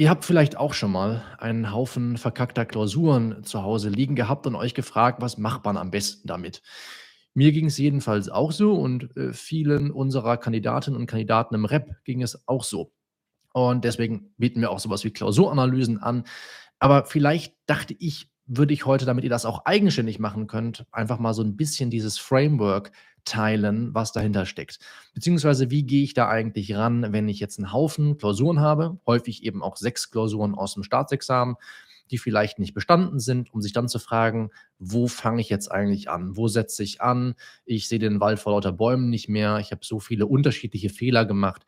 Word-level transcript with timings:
Ihr 0.00 0.10
habt 0.10 0.24
vielleicht 0.24 0.56
auch 0.56 0.74
schon 0.74 0.92
mal 0.92 1.24
einen 1.38 1.72
Haufen 1.72 2.18
verkackter 2.18 2.64
Klausuren 2.64 3.42
zu 3.42 3.64
Hause 3.64 3.88
liegen 3.88 4.14
gehabt 4.14 4.46
und 4.46 4.54
euch 4.54 4.72
gefragt, 4.72 5.20
was 5.20 5.38
macht 5.38 5.64
man 5.64 5.76
am 5.76 5.90
besten 5.90 6.28
damit? 6.28 6.62
Mir 7.34 7.50
ging 7.50 7.66
es 7.66 7.78
jedenfalls 7.78 8.28
auch 8.28 8.52
so 8.52 8.74
und 8.74 9.16
äh, 9.16 9.32
vielen 9.32 9.90
unserer 9.90 10.36
Kandidatinnen 10.36 10.96
und 10.98 11.08
Kandidaten 11.08 11.56
im 11.56 11.64
Rep 11.64 11.96
ging 12.04 12.22
es 12.22 12.46
auch 12.46 12.62
so. 12.62 12.92
Und 13.52 13.84
deswegen 13.84 14.32
bieten 14.38 14.60
wir 14.60 14.70
auch 14.70 14.78
sowas 14.78 15.02
wie 15.02 15.10
Klausuranalysen 15.10 16.00
an. 16.00 16.22
Aber 16.78 17.04
vielleicht 17.04 17.56
dachte 17.66 17.96
ich, 17.98 18.30
würde 18.46 18.74
ich 18.74 18.86
heute, 18.86 19.04
damit 19.04 19.24
ihr 19.24 19.30
das 19.30 19.46
auch 19.46 19.64
eigenständig 19.64 20.20
machen 20.20 20.46
könnt, 20.46 20.86
einfach 20.92 21.18
mal 21.18 21.34
so 21.34 21.42
ein 21.42 21.56
bisschen 21.56 21.90
dieses 21.90 22.18
Framework 22.18 22.92
teilen, 23.28 23.94
was 23.94 24.12
dahinter 24.12 24.46
steckt. 24.46 24.78
Beziehungsweise, 25.14 25.70
wie 25.70 25.84
gehe 25.84 26.02
ich 26.02 26.14
da 26.14 26.28
eigentlich 26.28 26.74
ran, 26.74 27.12
wenn 27.12 27.28
ich 27.28 27.40
jetzt 27.40 27.58
einen 27.58 27.72
Haufen 27.72 28.16
Klausuren 28.16 28.60
habe, 28.60 28.98
häufig 29.06 29.44
eben 29.44 29.62
auch 29.62 29.76
sechs 29.76 30.10
Klausuren 30.10 30.54
aus 30.54 30.74
dem 30.74 30.82
Staatsexamen, 30.82 31.56
die 32.10 32.18
vielleicht 32.18 32.58
nicht 32.58 32.74
bestanden 32.74 33.20
sind, 33.20 33.52
um 33.52 33.60
sich 33.60 33.72
dann 33.72 33.88
zu 33.88 33.98
fragen, 33.98 34.50
wo 34.78 35.08
fange 35.08 35.40
ich 35.40 35.50
jetzt 35.50 35.70
eigentlich 35.70 36.08
an? 36.08 36.36
Wo 36.36 36.48
setze 36.48 36.82
ich 36.82 37.00
an? 37.00 37.34
Ich 37.64 37.88
sehe 37.88 37.98
den 37.98 38.20
Wald 38.20 38.38
vor 38.38 38.52
lauter 38.52 38.72
Bäumen 38.72 39.10
nicht 39.10 39.28
mehr. 39.28 39.58
Ich 39.58 39.70
habe 39.70 39.84
so 39.84 40.00
viele 40.00 40.26
unterschiedliche 40.26 40.88
Fehler 40.88 41.26
gemacht. 41.26 41.64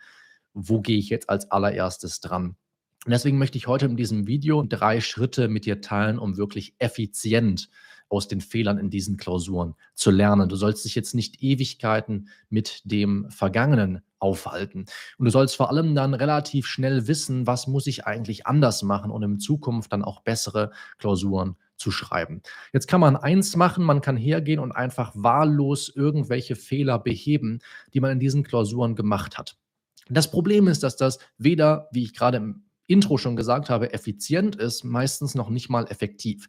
Wo 0.55 0.81
gehe 0.81 0.99
ich 0.99 1.11
jetzt 1.11 1.29
als 1.29 1.51
allererstes 1.51 2.21
dran? 2.21 2.57
Und 3.07 3.13
deswegen 3.13 3.39
möchte 3.39 3.57
ich 3.57 3.67
heute 3.67 3.87
in 3.87 3.97
diesem 3.97 4.27
Video 4.27 4.63
drei 4.63 5.01
Schritte 5.01 5.49
mit 5.49 5.65
dir 5.65 5.81
teilen, 5.81 6.19
um 6.19 6.37
wirklich 6.37 6.75
effizient 6.79 7.71
aus 8.11 8.29
den 8.29 8.41
Fehlern 8.41 8.77
in 8.77 8.91
diesen 8.91 9.17
Klausuren 9.17 9.75
zu 9.95 10.11
lernen. 10.11 10.49
Du 10.49 10.57
sollst 10.57 10.85
dich 10.85 10.95
jetzt 10.95 11.15
nicht 11.15 11.43
Ewigkeiten 11.43 12.29
mit 12.51 12.83
dem 12.85 13.31
Vergangenen 13.31 14.03
aufhalten. 14.19 14.85
Und 15.17 15.25
du 15.25 15.31
sollst 15.31 15.57
vor 15.57 15.71
allem 15.71 15.95
dann 15.95 16.13
relativ 16.13 16.67
schnell 16.67 17.07
wissen, 17.07 17.47
was 17.47 17.67
muss 17.67 17.87
ich 17.87 18.07
eigentlich 18.07 18.47
anders 18.47 18.83
machen, 18.83 19.11
um 19.11 19.23
in 19.23 19.39
Zukunft 19.39 19.93
dann 19.93 20.05
auch 20.05 20.21
bessere 20.21 20.73
Klausuren 20.99 21.57
zu 21.77 21.91
schreiben. 21.91 22.43
Jetzt 22.73 22.89
kann 22.89 23.01
man 23.01 23.17
eins 23.17 23.57
machen, 23.57 23.85
man 23.85 24.03
kann 24.03 24.17
hergehen 24.17 24.61
und 24.61 24.73
einfach 24.73 25.13
wahllos 25.15 25.91
irgendwelche 25.95 26.57
Fehler 26.57 26.99
beheben, 26.99 27.61
die 27.95 28.01
man 28.01 28.13
in 28.13 28.21
diesen 28.21 28.43
Klausuren 28.43 28.95
gemacht 28.97 29.39
hat. 29.39 29.57
Das 30.11 30.31
Problem 30.31 30.69
ist, 30.69 30.83
dass 30.83 30.97
das 30.97 31.19
weder, 31.39 31.89
wie 31.93 32.03
ich 32.03 32.15
gerade 32.15 32.39
im 32.39 32.65
Intro 32.87 33.17
schon 33.17 33.37
gesagt 33.37 33.71
habe, 33.71 33.93
effizient 33.93 34.57
ist, 34.57 34.83
meistens 34.83 35.37
noch 35.37 35.49
nicht 35.49 35.71
mal 35.71 35.87
effektiv. 35.89 36.49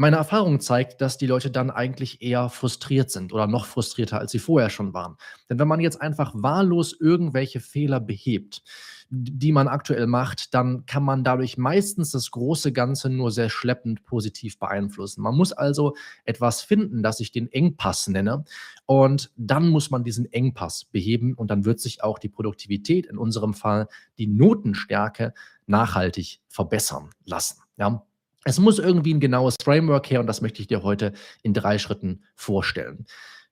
Meine 0.00 0.14
Erfahrung 0.14 0.60
zeigt, 0.60 1.00
dass 1.00 1.18
die 1.18 1.26
Leute 1.26 1.50
dann 1.50 1.72
eigentlich 1.72 2.22
eher 2.22 2.50
frustriert 2.50 3.10
sind 3.10 3.32
oder 3.32 3.48
noch 3.48 3.66
frustrierter, 3.66 4.20
als 4.20 4.30
sie 4.30 4.38
vorher 4.38 4.70
schon 4.70 4.94
waren. 4.94 5.16
Denn 5.50 5.58
wenn 5.58 5.66
man 5.66 5.80
jetzt 5.80 6.00
einfach 6.00 6.32
wahllos 6.36 6.94
irgendwelche 7.00 7.58
Fehler 7.58 7.98
behebt, 7.98 8.62
die 9.10 9.50
man 9.50 9.66
aktuell 9.66 10.06
macht, 10.06 10.54
dann 10.54 10.86
kann 10.86 11.02
man 11.02 11.24
dadurch 11.24 11.58
meistens 11.58 12.12
das 12.12 12.30
große 12.30 12.72
Ganze 12.72 13.10
nur 13.10 13.32
sehr 13.32 13.50
schleppend 13.50 14.04
positiv 14.04 14.60
beeinflussen. 14.60 15.20
Man 15.20 15.34
muss 15.34 15.52
also 15.52 15.96
etwas 16.24 16.62
finden, 16.62 17.02
das 17.02 17.18
ich 17.18 17.32
den 17.32 17.50
Engpass 17.50 18.06
nenne. 18.06 18.44
Und 18.86 19.32
dann 19.36 19.68
muss 19.68 19.90
man 19.90 20.04
diesen 20.04 20.32
Engpass 20.32 20.84
beheben 20.84 21.34
und 21.34 21.50
dann 21.50 21.64
wird 21.64 21.80
sich 21.80 22.04
auch 22.04 22.20
die 22.20 22.28
Produktivität, 22.28 23.06
in 23.06 23.18
unserem 23.18 23.52
Fall 23.52 23.88
die 24.16 24.28
Notenstärke, 24.28 25.34
nachhaltig 25.66 26.40
verbessern 26.48 27.10
lassen. 27.24 27.62
Ja, 27.76 28.04
es 28.48 28.58
muss 28.58 28.78
irgendwie 28.78 29.12
ein 29.12 29.20
genaues 29.20 29.56
Framework 29.62 30.10
her 30.10 30.20
und 30.20 30.26
das 30.26 30.40
möchte 30.40 30.62
ich 30.62 30.68
dir 30.68 30.82
heute 30.82 31.12
in 31.42 31.52
drei 31.52 31.76
Schritten 31.76 32.24
vorstellen. 32.34 33.04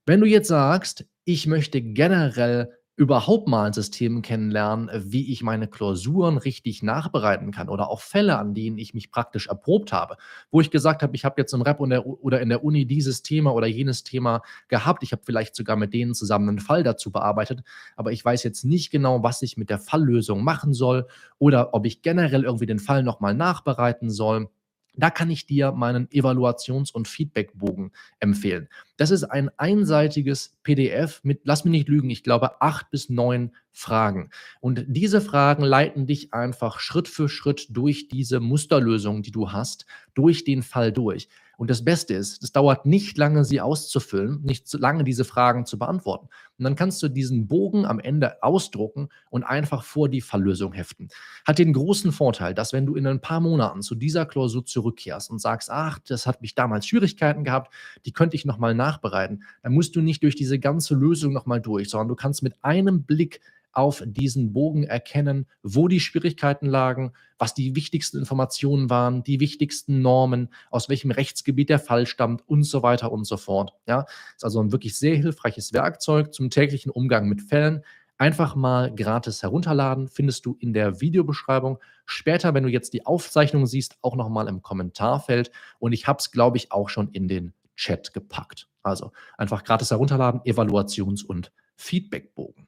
Wenn 0.06 0.20
du 0.20 0.26
jetzt 0.26 0.48
sagst, 0.48 1.04
ich 1.24 1.46
möchte 1.46 1.82
generell 1.82 2.72
überhaupt 2.98 3.46
mal 3.46 3.66
ein 3.66 3.74
System 3.74 4.22
kennenlernen, 4.22 4.88
wie 4.94 5.30
ich 5.30 5.42
meine 5.42 5.68
Klausuren 5.68 6.38
richtig 6.38 6.82
nachbereiten 6.82 7.50
kann 7.50 7.68
oder 7.68 7.90
auch 7.90 8.00
Fälle, 8.00 8.38
an 8.38 8.54
denen 8.54 8.78
ich 8.78 8.94
mich 8.94 9.10
praktisch 9.10 9.48
erprobt 9.48 9.92
habe, 9.92 10.16
wo 10.50 10.62
ich 10.62 10.70
gesagt 10.70 11.02
habe, 11.02 11.14
ich 11.14 11.26
habe 11.26 11.38
jetzt 11.38 11.52
im 11.52 11.60
Rep 11.60 11.78
oder 11.78 12.40
in 12.40 12.48
der 12.48 12.64
Uni 12.64 12.86
dieses 12.86 13.20
Thema 13.20 13.52
oder 13.52 13.66
jenes 13.66 14.02
Thema 14.02 14.40
gehabt, 14.68 15.02
ich 15.02 15.12
habe 15.12 15.20
vielleicht 15.26 15.56
sogar 15.56 15.76
mit 15.76 15.92
denen 15.92 16.14
zusammen 16.14 16.48
einen 16.48 16.58
Fall 16.58 16.82
dazu 16.84 17.12
bearbeitet, 17.12 17.60
aber 17.96 18.12
ich 18.12 18.24
weiß 18.24 18.44
jetzt 18.44 18.64
nicht 18.64 18.90
genau, 18.90 19.22
was 19.22 19.42
ich 19.42 19.58
mit 19.58 19.68
der 19.68 19.78
Falllösung 19.78 20.42
machen 20.42 20.72
soll 20.72 21.06
oder 21.38 21.74
ob 21.74 21.84
ich 21.84 22.00
generell 22.00 22.44
irgendwie 22.44 22.64
den 22.64 22.78
Fall 22.78 23.02
nochmal 23.02 23.34
nachbereiten 23.34 24.08
soll 24.08 24.48
da 24.96 25.10
kann 25.10 25.30
ich 25.30 25.46
dir 25.46 25.72
meinen 25.72 26.08
Evaluations- 26.08 26.92
und 26.92 27.08
Feedbackbogen 27.08 27.92
empfehlen. 28.20 28.68
Das 28.96 29.10
ist 29.10 29.24
ein 29.24 29.50
einseitiges 29.58 30.56
PDF 30.62 31.20
mit, 31.22 31.40
lass 31.44 31.64
mich 31.64 31.72
nicht 31.72 31.88
lügen, 31.88 32.10
ich 32.10 32.22
glaube 32.22 32.60
acht 32.62 32.90
bis 32.90 33.10
neun 33.10 33.52
Fragen. 33.72 34.30
Und 34.60 34.84
diese 34.88 35.20
Fragen 35.20 35.62
leiten 35.62 36.06
dich 36.06 36.32
einfach 36.32 36.80
Schritt 36.80 37.08
für 37.08 37.28
Schritt 37.28 37.66
durch 37.70 38.08
diese 38.08 38.40
Musterlösung, 38.40 39.22
die 39.22 39.32
du 39.32 39.52
hast, 39.52 39.84
durch 40.14 40.44
den 40.44 40.62
Fall 40.62 40.92
durch. 40.92 41.28
Und 41.56 41.70
das 41.70 41.84
Beste 41.84 42.14
ist, 42.14 42.42
es 42.42 42.52
dauert 42.52 42.84
nicht 42.84 43.16
lange, 43.16 43.44
sie 43.44 43.60
auszufüllen, 43.60 44.42
nicht 44.42 44.68
so 44.68 44.78
lange 44.78 45.04
diese 45.04 45.24
Fragen 45.24 45.64
zu 45.64 45.78
beantworten. 45.78 46.28
Und 46.58 46.64
dann 46.64 46.76
kannst 46.76 47.02
du 47.02 47.08
diesen 47.08 47.48
Bogen 47.48 47.86
am 47.86 47.98
Ende 47.98 48.42
ausdrucken 48.42 49.08
und 49.30 49.44
einfach 49.44 49.82
vor 49.82 50.08
die 50.08 50.20
Falllösung 50.20 50.72
heften. 50.72 51.08
Hat 51.46 51.58
den 51.58 51.72
großen 51.72 52.12
Vorteil, 52.12 52.54
dass 52.54 52.72
wenn 52.72 52.86
du 52.86 52.94
in 52.94 53.06
ein 53.06 53.20
paar 53.20 53.40
Monaten 53.40 53.82
zu 53.82 53.94
dieser 53.94 54.26
Klausur 54.26 54.64
zurückkehrst 54.64 55.30
und 55.30 55.40
sagst, 55.40 55.70
ach, 55.70 55.98
das 56.06 56.26
hat 56.26 56.42
mich 56.42 56.54
damals 56.54 56.86
Schwierigkeiten 56.86 57.44
gehabt, 57.44 57.72
die 58.04 58.12
könnte 58.12 58.36
ich 58.36 58.44
nochmal 58.44 58.74
nachbereiten, 58.74 59.42
dann 59.62 59.72
musst 59.72 59.96
du 59.96 60.02
nicht 60.02 60.22
durch 60.22 60.36
diese 60.36 60.58
ganze 60.58 60.94
Lösung 60.94 61.32
nochmal 61.32 61.60
durch, 61.60 61.88
sondern 61.88 62.08
du 62.08 62.16
kannst 62.16 62.42
mit 62.42 62.54
einem 62.62 63.04
Blick 63.04 63.40
auf 63.76 64.02
diesen 64.06 64.54
Bogen 64.54 64.84
erkennen, 64.84 65.46
wo 65.62 65.86
die 65.86 66.00
Schwierigkeiten 66.00 66.66
lagen, 66.66 67.12
was 67.38 67.52
die 67.52 67.76
wichtigsten 67.76 68.18
Informationen 68.18 68.88
waren, 68.88 69.22
die 69.22 69.38
wichtigsten 69.38 70.00
Normen, 70.00 70.48
aus 70.70 70.88
welchem 70.88 71.10
Rechtsgebiet 71.10 71.68
der 71.68 71.78
Fall 71.78 72.06
stammt 72.06 72.42
und 72.48 72.64
so 72.64 72.82
weiter 72.82 73.12
und 73.12 73.24
so 73.24 73.36
fort. 73.36 73.74
Ja, 73.86 74.06
ist 74.34 74.44
also 74.44 74.62
ein 74.62 74.72
wirklich 74.72 74.96
sehr 74.96 75.14
hilfreiches 75.16 75.74
Werkzeug 75.74 76.32
zum 76.32 76.48
täglichen 76.48 76.90
Umgang 76.90 77.28
mit 77.28 77.42
Fällen. 77.42 77.82
Einfach 78.16 78.56
mal 78.56 78.94
gratis 78.94 79.42
herunterladen, 79.42 80.08
findest 80.08 80.46
du 80.46 80.56
in 80.58 80.72
der 80.72 81.02
Videobeschreibung. 81.02 81.78
Später, 82.06 82.54
wenn 82.54 82.62
du 82.62 82.70
jetzt 82.70 82.94
die 82.94 83.04
Aufzeichnung 83.04 83.66
siehst, 83.66 83.98
auch 84.00 84.16
nochmal 84.16 84.48
im 84.48 84.62
Kommentarfeld. 84.62 85.50
Und 85.78 85.92
ich 85.92 86.06
habe 86.06 86.18
es, 86.20 86.30
glaube 86.30 86.56
ich, 86.56 86.72
auch 86.72 86.88
schon 86.88 87.10
in 87.10 87.28
den 87.28 87.52
Chat 87.74 88.14
gepackt. 88.14 88.68
Also 88.82 89.12
einfach 89.36 89.64
gratis 89.64 89.90
herunterladen, 89.90 90.40
Evaluations- 90.46 91.26
und 91.26 91.52
Feedbackbogen. 91.74 92.65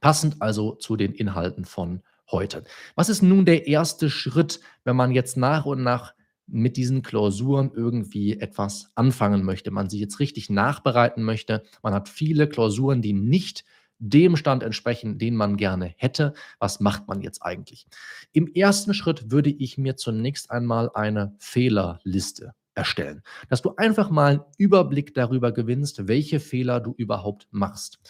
Passend 0.00 0.40
also 0.40 0.74
zu 0.74 0.96
den 0.96 1.12
Inhalten 1.12 1.64
von 1.64 2.02
heute. 2.30 2.64
Was 2.94 3.08
ist 3.08 3.22
nun 3.22 3.44
der 3.44 3.66
erste 3.66 4.10
Schritt, 4.10 4.60
wenn 4.84 4.96
man 4.96 5.12
jetzt 5.12 5.36
nach 5.36 5.66
und 5.66 5.82
nach 5.82 6.14
mit 6.46 6.76
diesen 6.76 7.02
Klausuren 7.02 7.70
irgendwie 7.74 8.38
etwas 8.38 8.90
anfangen 8.94 9.44
möchte, 9.44 9.70
man 9.70 9.88
sie 9.88 9.98
jetzt 9.98 10.20
richtig 10.20 10.50
nachbereiten 10.50 11.22
möchte. 11.22 11.62
Man 11.82 11.94
hat 11.94 12.08
viele 12.08 12.48
Klausuren, 12.48 13.00
die 13.00 13.14
nicht 13.14 13.64
dem 13.98 14.36
Stand 14.36 14.62
entsprechen, 14.62 15.18
den 15.18 15.36
man 15.36 15.56
gerne 15.56 15.94
hätte. 15.96 16.34
Was 16.58 16.80
macht 16.80 17.08
man 17.08 17.22
jetzt 17.22 17.42
eigentlich? 17.42 17.86
Im 18.32 18.52
ersten 18.52 18.92
Schritt 18.92 19.30
würde 19.30 19.50
ich 19.50 19.78
mir 19.78 19.96
zunächst 19.96 20.50
einmal 20.50 20.90
eine 20.94 21.34
Fehlerliste 21.38 22.54
erstellen, 22.74 23.22
dass 23.48 23.62
du 23.62 23.74
einfach 23.76 24.10
mal 24.10 24.32
einen 24.32 24.40
Überblick 24.58 25.14
darüber 25.14 25.52
gewinnst, 25.52 26.08
welche 26.08 26.40
Fehler 26.40 26.80
du 26.80 26.92
überhaupt 26.96 27.46
machst. 27.52 28.00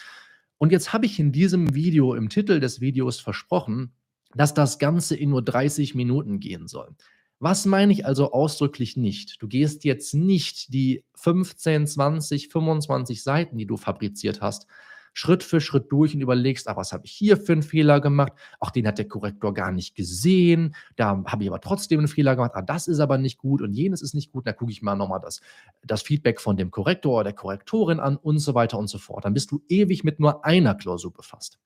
Und 0.58 0.72
jetzt 0.72 0.92
habe 0.92 1.06
ich 1.06 1.18
in 1.18 1.32
diesem 1.32 1.74
Video, 1.74 2.14
im 2.14 2.28
Titel 2.28 2.60
des 2.60 2.80
Videos 2.80 3.20
versprochen, 3.20 3.92
dass 4.34 4.54
das 4.54 4.78
Ganze 4.78 5.16
in 5.16 5.30
nur 5.30 5.42
30 5.42 5.94
Minuten 5.94 6.40
gehen 6.40 6.68
soll. 6.68 6.94
Was 7.40 7.66
meine 7.66 7.92
ich 7.92 8.06
also 8.06 8.32
ausdrücklich 8.32 8.96
nicht? 8.96 9.42
Du 9.42 9.48
gehst 9.48 9.84
jetzt 9.84 10.14
nicht 10.14 10.72
die 10.72 11.04
15, 11.16 11.86
20, 11.86 12.48
25 12.48 13.22
Seiten, 13.22 13.58
die 13.58 13.66
du 13.66 13.76
fabriziert 13.76 14.40
hast, 14.40 14.66
Schritt 15.14 15.42
für 15.44 15.60
Schritt 15.60 15.90
durch 15.90 16.14
und 16.14 16.20
überlegst, 16.20 16.68
ach, 16.68 16.76
was 16.76 16.92
habe 16.92 17.06
ich 17.06 17.12
hier 17.12 17.36
für 17.36 17.52
einen 17.52 17.62
Fehler 17.62 18.00
gemacht? 18.00 18.32
Ach, 18.60 18.70
den 18.70 18.86
hat 18.86 18.98
der 18.98 19.08
Korrektor 19.08 19.54
gar 19.54 19.72
nicht 19.72 19.94
gesehen. 19.94 20.74
Da 20.96 21.22
habe 21.24 21.44
ich 21.44 21.48
aber 21.48 21.60
trotzdem 21.60 22.00
einen 22.00 22.08
Fehler 22.08 22.34
gemacht. 22.34 22.52
Ah, 22.54 22.62
das 22.62 22.88
ist 22.88 22.98
aber 22.98 23.16
nicht 23.16 23.38
gut 23.38 23.62
und 23.62 23.72
jenes 23.72 24.02
ist 24.02 24.14
nicht 24.14 24.32
gut. 24.32 24.46
Da 24.46 24.52
gucke 24.52 24.72
ich 24.72 24.82
mal 24.82 24.96
nochmal 24.96 25.20
das, 25.20 25.40
das 25.84 26.02
Feedback 26.02 26.40
von 26.40 26.56
dem 26.56 26.70
Korrektor 26.70 27.14
oder 27.14 27.24
der 27.24 27.32
Korrektorin 27.32 28.00
an 28.00 28.16
und 28.16 28.40
so 28.40 28.54
weiter 28.54 28.76
und 28.76 28.88
so 28.88 28.98
fort. 28.98 29.24
Dann 29.24 29.34
bist 29.34 29.52
du 29.52 29.62
ewig 29.68 30.02
mit 30.02 30.18
nur 30.18 30.44
einer 30.44 30.74
Klausur 30.74 31.12
befasst. 31.12 31.58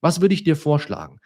Was 0.00 0.20
würde 0.20 0.34
ich 0.34 0.44
dir 0.44 0.56
vorschlagen? 0.56 1.20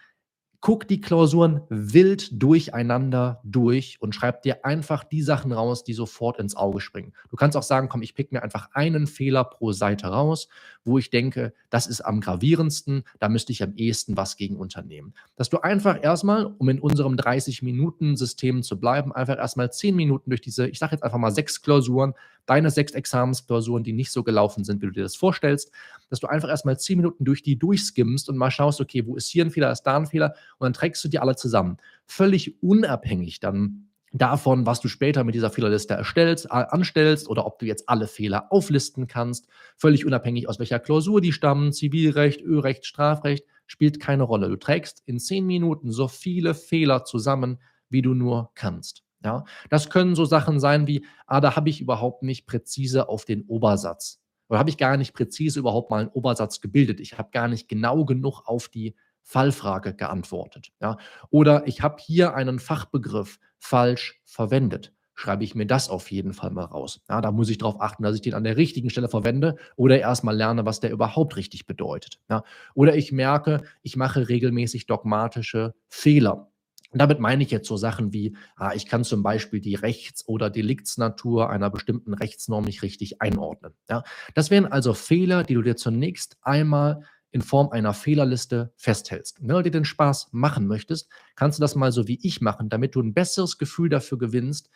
Guck 0.62 0.87
die 0.87 1.00
Klausuren 1.00 1.62
wild 1.69 2.41
durcheinander 2.41 3.41
durch 3.43 4.00
und 4.00 4.14
schreib 4.14 4.43
dir 4.43 4.64
einfach 4.64 5.03
die 5.03 5.20
Sachen 5.20 5.50
raus, 5.50 5.82
die 5.82 5.93
sofort 5.93 6.38
ins 6.38 6.55
Auge 6.55 6.81
springen. 6.81 7.12
Du 7.31 7.37
kannst 7.37 7.56
auch 7.56 7.64
sagen, 7.64 7.88
komm, 7.88 8.00
ich 8.00 8.14
pick 8.14 8.31
mir 8.31 8.44
einfach 8.44 8.70
einen 8.73 9.09
Fehler 9.09 9.43
pro 9.43 9.73
Seite 9.73 10.06
raus, 10.06 10.47
wo 10.85 10.99
ich 10.99 11.11
denke, 11.11 11.53
das 11.69 11.88
ist 11.88 12.00
am 12.00 12.20
gravierendsten, 12.20 13.03
da 13.19 13.29
müsste 13.29 13.50
ich 13.50 13.62
am 13.64 13.75
ehesten 13.75 14.17
was 14.17 14.37
gegen 14.37 14.56
unternehmen. 14.56 15.14
Dass 15.35 15.50
du 15.50 15.59
einfach 15.59 16.00
erstmal, 16.00 16.47
um 16.47 16.69
in 16.69 16.79
unserem 16.79 17.17
30-Minuten-System 17.17 18.62
zu 18.62 18.79
bleiben, 18.79 19.12
einfach 19.12 19.38
erstmal 19.38 19.73
10 19.73 19.97
Minuten 19.97 20.31
durch 20.31 20.43
diese, 20.43 20.69
ich 20.69 20.79
sage 20.79 20.93
jetzt 20.93 21.03
einfach 21.03 21.19
mal 21.19 21.32
sechs 21.32 21.61
Klausuren, 21.62 22.15
deine 22.47 22.71
sechs 22.71 22.93
Examensklausuren, 22.93 23.85
die 23.85 23.93
nicht 23.93 24.12
so 24.12 24.23
gelaufen 24.23 24.65
sind, 24.65 24.83
wie 24.83 24.87
du 24.87 24.93
dir 24.93 25.03
das 25.03 25.17
vorstellst, 25.17 25.71
dass 26.11 26.21
du 26.21 26.27
einfach 26.27 26.49
erstmal 26.49 26.79
zehn 26.79 26.99
Minuten 26.99 27.25
durch 27.25 27.43
die 27.43 27.59
durchskimmst 27.59 28.29
und 28.29 28.37
mal 28.37 28.50
schaust, 28.50 28.81
okay, 28.81 29.06
wo 29.06 29.17
ist 29.17 29.29
hier 29.29 29.44
ein 29.44 29.50
Fehler, 29.50 29.71
ist 29.71 29.83
da 29.83 29.97
ein 29.97 30.06
Fehler 30.06 30.35
und 30.59 30.67
dann 30.67 30.73
trägst 30.73 31.03
du 31.05 31.09
die 31.09 31.19
alle 31.19 31.37
zusammen. 31.37 31.77
Völlig 32.06 32.62
unabhängig 32.62 33.41
dann 33.41 33.89
davon, 34.12 34.67
was 34.67 34.81
du 34.81 34.89
später 34.89 35.25
mit 35.25 35.35
dieser 35.35 35.50
Fehlerliste 35.50 35.94
erstellst, 35.94 36.50
anstellst 36.50 37.29
oder 37.29 37.47
ob 37.47 37.59
du 37.59 37.67
jetzt 37.67 37.89
alle 37.89 38.06
Fehler 38.06 38.53
auflisten 38.53 39.06
kannst, 39.06 39.49
völlig 39.77 40.05
unabhängig 40.05 40.49
aus 40.49 40.59
welcher 40.59 40.79
Klausur 40.79 41.21
die 41.21 41.33
stammen, 41.33 41.73
Zivilrecht, 41.73 42.43
Örecht, 42.43 42.85
Strafrecht, 42.85 43.47
spielt 43.67 44.00
keine 44.00 44.25
Rolle. 44.25 44.49
Du 44.49 44.56
trägst 44.56 45.03
in 45.06 45.19
zehn 45.19 45.47
Minuten 45.47 45.93
so 45.93 46.09
viele 46.09 46.55
Fehler 46.55 47.05
zusammen, 47.05 47.59
wie 47.89 48.03
du 48.03 48.15
nur 48.15 48.50
kannst. 48.55 49.02
Ja, 49.25 49.45
das 49.71 49.91
können 49.91 50.15
so 50.15 50.25
Sachen 50.25 50.61
sein 50.61 50.87
wie, 50.87 51.07
ah, 51.27 51.41
da 51.41 51.57
habe 51.57 51.69
ich 51.71 51.81
überhaupt 51.81 52.23
nicht 52.23 52.47
präzise 52.47 53.09
auf 53.09 53.25
den 53.25 53.43
Obersatz. 53.43 54.21
Oder 54.49 54.59
habe 54.59 54.71
ich 54.71 54.77
gar 54.77 54.97
nicht 54.97 55.15
präzise 55.15 55.61
überhaupt 55.61 55.91
mal 55.91 56.01
einen 56.01 56.11
Obersatz 56.11 56.61
gebildet. 56.61 57.01
Ich 57.01 57.17
habe 57.17 57.31
gar 57.33 57.49
nicht 57.49 57.69
genau 57.69 58.05
genug 58.05 58.43
auf 58.45 58.69
die 58.69 58.95
Fallfrage 59.23 59.95
geantwortet. 59.95 60.73
Ja? 60.81 60.99
Oder 61.31 61.67
ich 61.67 61.81
habe 61.81 61.97
hier 62.01 62.35
einen 62.35 62.59
Fachbegriff 62.59 63.39
falsch 63.59 64.21
verwendet. 64.27 64.93
Schreibe 65.15 65.45
ich 65.45 65.55
mir 65.55 65.67
das 65.67 65.89
auf 65.89 66.11
jeden 66.11 66.33
Fall 66.33 66.51
mal 66.51 66.65
raus. 66.65 67.01
Ja, 67.09 67.21
da 67.21 67.33
muss 67.33 67.49
ich 67.49 67.59
darauf 67.59 67.81
achten, 67.81 68.03
dass 68.03 68.15
ich 68.15 68.23
den 68.23 68.35
an 68.35 68.45
der 68.45 68.57
richtigen 68.57 68.91
Stelle 68.91 69.09
verwende 69.09 69.57
oder 69.77 69.99
erstmal 69.99 70.37
lerne, 70.37 70.67
was 70.67 70.81
der 70.81 70.91
überhaupt 70.91 71.37
richtig 71.37 71.67
bedeutet. 71.67 72.21
Ja? 72.29 72.43
Oder 72.75 72.97
ich 72.97 73.13
merke, 73.13 73.63
ich 73.83 73.97
mache 73.97 74.29
regelmäßig 74.29 74.87
dogmatische 74.87 75.75
Fehler. 75.89 76.52
Und 76.93 76.99
damit 76.99 77.19
meine 77.19 77.43
ich 77.43 77.50
jetzt 77.50 77.67
so 77.67 77.77
Sachen 77.77 78.12
wie, 78.12 78.37
ah, 78.56 78.73
ich 78.75 78.87
kann 78.87 79.03
zum 79.03 79.23
Beispiel 79.23 79.61
die 79.61 79.75
Rechts- 79.75 80.29
oder 80.29 80.50
Deliktsnatur 80.50 81.50
einer 81.50 81.71
bestimmten 81.71 82.12
Rechtsnorm 82.15 82.65
nicht 82.65 82.83
richtig 82.83 83.23
einordnen. 83.23 83.73
Ja? 83.89 84.05
Das 84.35 84.50
wären 84.50 84.67
also 84.67 84.93
Fehler, 84.93 85.43
die 85.43 85.55
du 85.55 85.62
dir 85.62 85.77
zunächst 85.77 86.37
einmal 86.43 87.03
in 87.31 87.41
Form 87.41 87.71
einer 87.71 87.94
Fehlerliste 87.94 88.73
festhältst. 88.77 89.41
Und 89.41 89.49
wenn 89.49 89.56
du 89.56 89.62
dir 89.62 89.71
den 89.71 89.87
Spaß 89.87 90.29
machen 90.33 90.67
möchtest, 90.67 91.09
kannst 91.35 91.59
du 91.59 91.62
das 91.62 91.75
mal 91.75 91.91
so 91.91 92.06
wie 92.06 92.19
ich 92.23 92.43
machen, 92.43 92.69
damit 92.69 92.94
du 92.94 93.00
ein 93.00 93.15
besseres 93.15 93.56
Gefühl 93.56 93.89
dafür 93.89 94.19
gewinnst, 94.19 94.69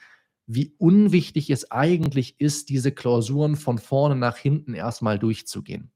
wie 0.46 0.74
unwichtig 0.78 1.50
es 1.50 1.70
eigentlich 1.70 2.40
ist, 2.40 2.70
diese 2.70 2.92
Klausuren 2.92 3.56
von 3.56 3.78
vorne 3.78 4.16
nach 4.16 4.38
hinten 4.38 4.74
erstmal 4.74 5.18
durchzugehen. 5.18 5.92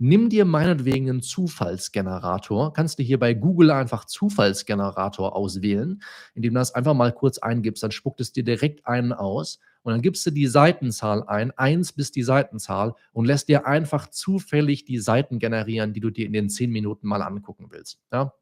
Nimm 0.00 0.28
dir 0.28 0.44
meinetwegen 0.44 1.08
einen 1.08 1.22
Zufallsgenerator. 1.22 2.74
Kannst 2.74 2.98
du 2.98 3.02
hier 3.02 3.18
bei 3.18 3.32
Google 3.32 3.70
einfach 3.70 4.04
Zufallsgenerator 4.04 5.34
auswählen, 5.34 6.02
indem 6.34 6.52
du 6.52 6.60
das 6.60 6.74
einfach 6.74 6.92
mal 6.92 7.12
kurz 7.12 7.38
eingibst. 7.38 7.82
Dann 7.82 7.92
spuckt 7.92 8.20
es 8.20 8.30
dir 8.32 8.44
direkt 8.44 8.86
einen 8.86 9.14
aus 9.14 9.58
und 9.82 9.92
dann 9.92 10.02
gibst 10.02 10.26
du 10.26 10.30
die 10.32 10.48
Seitenzahl 10.48 11.24
ein, 11.26 11.50
1 11.52 11.92
bis 11.94 12.12
die 12.12 12.24
Seitenzahl 12.24 12.94
und 13.12 13.24
lässt 13.24 13.48
dir 13.48 13.66
einfach 13.66 14.08
zufällig 14.08 14.84
die 14.84 14.98
Seiten 14.98 15.38
generieren, 15.38 15.94
die 15.94 16.00
du 16.00 16.10
dir 16.10 16.26
in 16.26 16.34
den 16.34 16.50
10 16.50 16.70
Minuten 16.70 17.06
mal 17.08 17.22
angucken 17.22 17.68
willst. 17.70 17.98
Ja? 18.12 18.34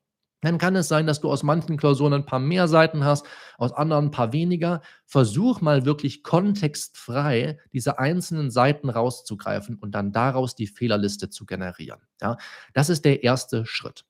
Dann 0.44 0.58
kann 0.58 0.76
es 0.76 0.88
sein, 0.88 1.06
dass 1.06 1.20
du 1.20 1.30
aus 1.30 1.42
manchen 1.42 1.78
Klausuren 1.78 2.12
ein 2.12 2.26
paar 2.26 2.38
mehr 2.38 2.68
Seiten 2.68 3.04
hast, 3.04 3.26
aus 3.56 3.72
anderen 3.72 4.06
ein 4.06 4.10
paar 4.10 4.32
weniger. 4.34 4.82
Versuch 5.06 5.62
mal 5.62 5.86
wirklich 5.86 6.22
kontextfrei 6.22 7.58
diese 7.72 7.98
einzelnen 7.98 8.50
Seiten 8.50 8.90
rauszugreifen 8.90 9.76
und 9.76 9.92
dann 9.92 10.12
daraus 10.12 10.54
die 10.54 10.66
Fehlerliste 10.66 11.30
zu 11.30 11.46
generieren. 11.46 12.00
Ja? 12.20 12.36
Das 12.74 12.90
ist 12.90 13.06
der 13.06 13.22
erste 13.22 13.64
Schritt. 13.64 14.04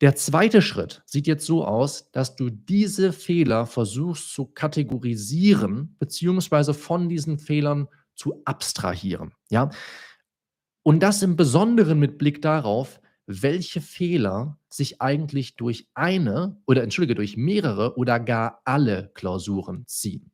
Der 0.00 0.14
zweite 0.14 0.62
Schritt 0.62 1.02
sieht 1.04 1.26
jetzt 1.26 1.44
so 1.44 1.64
aus, 1.64 2.10
dass 2.12 2.36
du 2.36 2.48
diese 2.48 3.12
Fehler 3.12 3.66
versuchst 3.66 4.32
zu 4.32 4.46
kategorisieren, 4.46 5.96
beziehungsweise 5.98 6.72
von 6.72 7.08
diesen 7.08 7.38
Fehlern 7.38 7.88
zu 8.14 8.42
abstrahieren. 8.44 9.34
Ja? 9.50 9.70
Und 10.82 11.02
das 11.02 11.22
im 11.22 11.36
Besonderen 11.36 11.98
mit 11.98 12.16
Blick 12.16 12.40
darauf, 12.40 13.00
welche 13.30 13.80
Fehler 13.80 14.58
sich 14.68 15.00
eigentlich 15.00 15.56
durch 15.56 15.86
eine 15.94 16.56
oder 16.66 16.82
entschuldige, 16.82 17.14
durch 17.14 17.36
mehrere 17.36 17.96
oder 17.96 18.18
gar 18.18 18.60
alle 18.64 19.10
Klausuren 19.14 19.84
ziehen. 19.86 20.32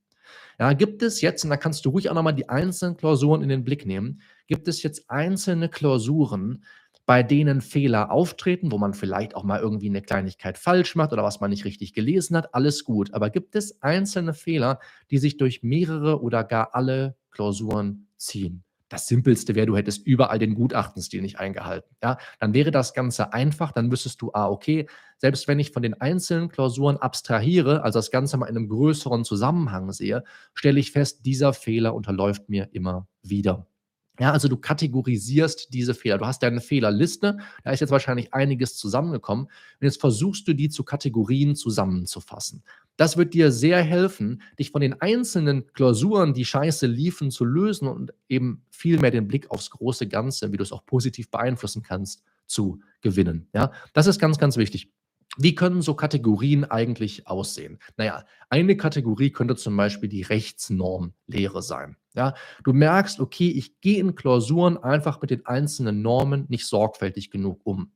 Ja, 0.58 0.72
gibt 0.72 1.02
es 1.02 1.20
jetzt, 1.20 1.44
und 1.44 1.50
da 1.50 1.58
kannst 1.58 1.84
du 1.84 1.90
ruhig 1.90 2.08
auch 2.08 2.14
nochmal 2.14 2.34
die 2.34 2.48
einzelnen 2.48 2.96
Klausuren 2.96 3.42
in 3.42 3.50
den 3.50 3.64
Blick 3.64 3.84
nehmen, 3.84 4.22
gibt 4.46 4.68
es 4.68 4.82
jetzt 4.82 5.10
einzelne 5.10 5.68
Klausuren, 5.68 6.64
bei 7.04 7.22
denen 7.22 7.60
Fehler 7.60 8.10
auftreten, 8.10 8.72
wo 8.72 8.78
man 8.78 8.94
vielleicht 8.94 9.36
auch 9.36 9.44
mal 9.44 9.60
irgendwie 9.60 9.88
eine 9.88 10.02
Kleinigkeit 10.02 10.58
falsch 10.58 10.96
macht 10.96 11.12
oder 11.12 11.22
was 11.22 11.40
man 11.40 11.50
nicht 11.50 11.64
richtig 11.64 11.92
gelesen 11.92 12.36
hat, 12.36 12.54
alles 12.54 12.82
gut. 12.84 13.12
Aber 13.14 13.30
gibt 13.30 13.54
es 13.54 13.80
einzelne 13.82 14.34
Fehler, 14.34 14.80
die 15.10 15.18
sich 15.18 15.36
durch 15.36 15.62
mehrere 15.62 16.20
oder 16.22 16.42
gar 16.42 16.74
alle 16.74 17.16
Klausuren 17.30 18.08
ziehen? 18.16 18.65
Das 18.88 19.06
Simpelste 19.06 19.54
wäre, 19.54 19.66
du 19.66 19.76
hättest 19.76 20.06
überall 20.06 20.38
den 20.38 20.54
Gutachtenstil 20.54 21.20
nicht 21.20 21.38
eingehalten. 21.38 21.96
Ja, 22.02 22.18
dann 22.38 22.54
wäre 22.54 22.70
das 22.70 22.94
Ganze 22.94 23.32
einfach, 23.32 23.72
dann 23.72 23.90
wüsstest 23.90 24.22
du, 24.22 24.30
ah, 24.32 24.48
okay, 24.48 24.86
selbst 25.18 25.48
wenn 25.48 25.58
ich 25.58 25.72
von 25.72 25.82
den 25.82 26.00
einzelnen 26.00 26.48
Klausuren 26.48 26.96
abstrahiere, 26.96 27.82
also 27.82 27.98
das 27.98 28.10
Ganze 28.10 28.36
mal 28.36 28.46
in 28.46 28.56
einem 28.56 28.68
größeren 28.68 29.24
Zusammenhang 29.24 29.92
sehe, 29.92 30.22
stelle 30.54 30.78
ich 30.78 30.92
fest, 30.92 31.26
dieser 31.26 31.52
Fehler 31.52 31.94
unterläuft 31.94 32.48
mir 32.48 32.68
immer 32.72 33.08
wieder. 33.22 33.66
Ja, 34.18 34.32
also 34.32 34.48
du 34.48 34.56
kategorisierst 34.56 35.72
diese 35.72 35.94
Fehler. 35.94 36.18
Du 36.18 36.26
hast 36.26 36.42
deine 36.42 36.60
Fehlerliste, 36.60 37.38
da 37.64 37.70
ist 37.70 37.80
jetzt 37.80 37.90
wahrscheinlich 37.90 38.32
einiges 38.32 38.76
zusammengekommen. 38.76 39.46
Und 39.46 39.52
jetzt 39.80 40.00
versuchst 40.00 40.48
du 40.48 40.54
die 40.54 40.68
zu 40.68 40.84
Kategorien 40.84 41.54
zusammenzufassen. 41.54 42.62
Das 42.96 43.16
wird 43.18 43.34
dir 43.34 43.52
sehr 43.52 43.82
helfen, 43.82 44.42
dich 44.58 44.70
von 44.70 44.80
den 44.80 45.00
einzelnen 45.00 45.66
Klausuren, 45.74 46.32
die 46.32 46.46
scheiße 46.46 46.86
liefen, 46.86 47.30
zu 47.30 47.44
lösen 47.44 47.88
und 47.88 48.14
eben 48.28 48.62
viel 48.70 48.98
mehr 48.98 49.10
den 49.10 49.28
Blick 49.28 49.50
aufs 49.50 49.70
große 49.70 50.08
Ganze, 50.08 50.52
wie 50.52 50.56
du 50.56 50.62
es 50.62 50.72
auch 50.72 50.86
positiv 50.86 51.30
beeinflussen 51.30 51.82
kannst, 51.82 52.22
zu 52.46 52.80
gewinnen. 53.02 53.48
Ja, 53.52 53.72
das 53.92 54.06
ist 54.06 54.18
ganz, 54.18 54.38
ganz 54.38 54.56
wichtig. 54.56 54.90
Wie 55.36 55.54
können 55.54 55.82
so 55.82 55.94
Kategorien 55.94 56.64
eigentlich 56.64 57.26
aussehen? 57.26 57.78
Naja, 57.96 58.24
eine 58.48 58.76
Kategorie 58.76 59.30
könnte 59.30 59.56
zum 59.56 59.76
Beispiel 59.76 60.08
die 60.08 60.22
Rechtsnormlehre 60.22 61.62
sein. 61.62 61.96
Ja, 62.14 62.34
du 62.64 62.72
merkst, 62.72 63.20
okay, 63.20 63.50
ich 63.50 63.80
gehe 63.80 64.00
in 64.00 64.14
Klausuren 64.14 64.78
einfach 64.78 65.20
mit 65.20 65.30
den 65.30 65.44
einzelnen 65.44 66.00
Normen 66.00 66.46
nicht 66.48 66.66
sorgfältig 66.66 67.30
genug 67.30 67.60
um. 67.64 67.92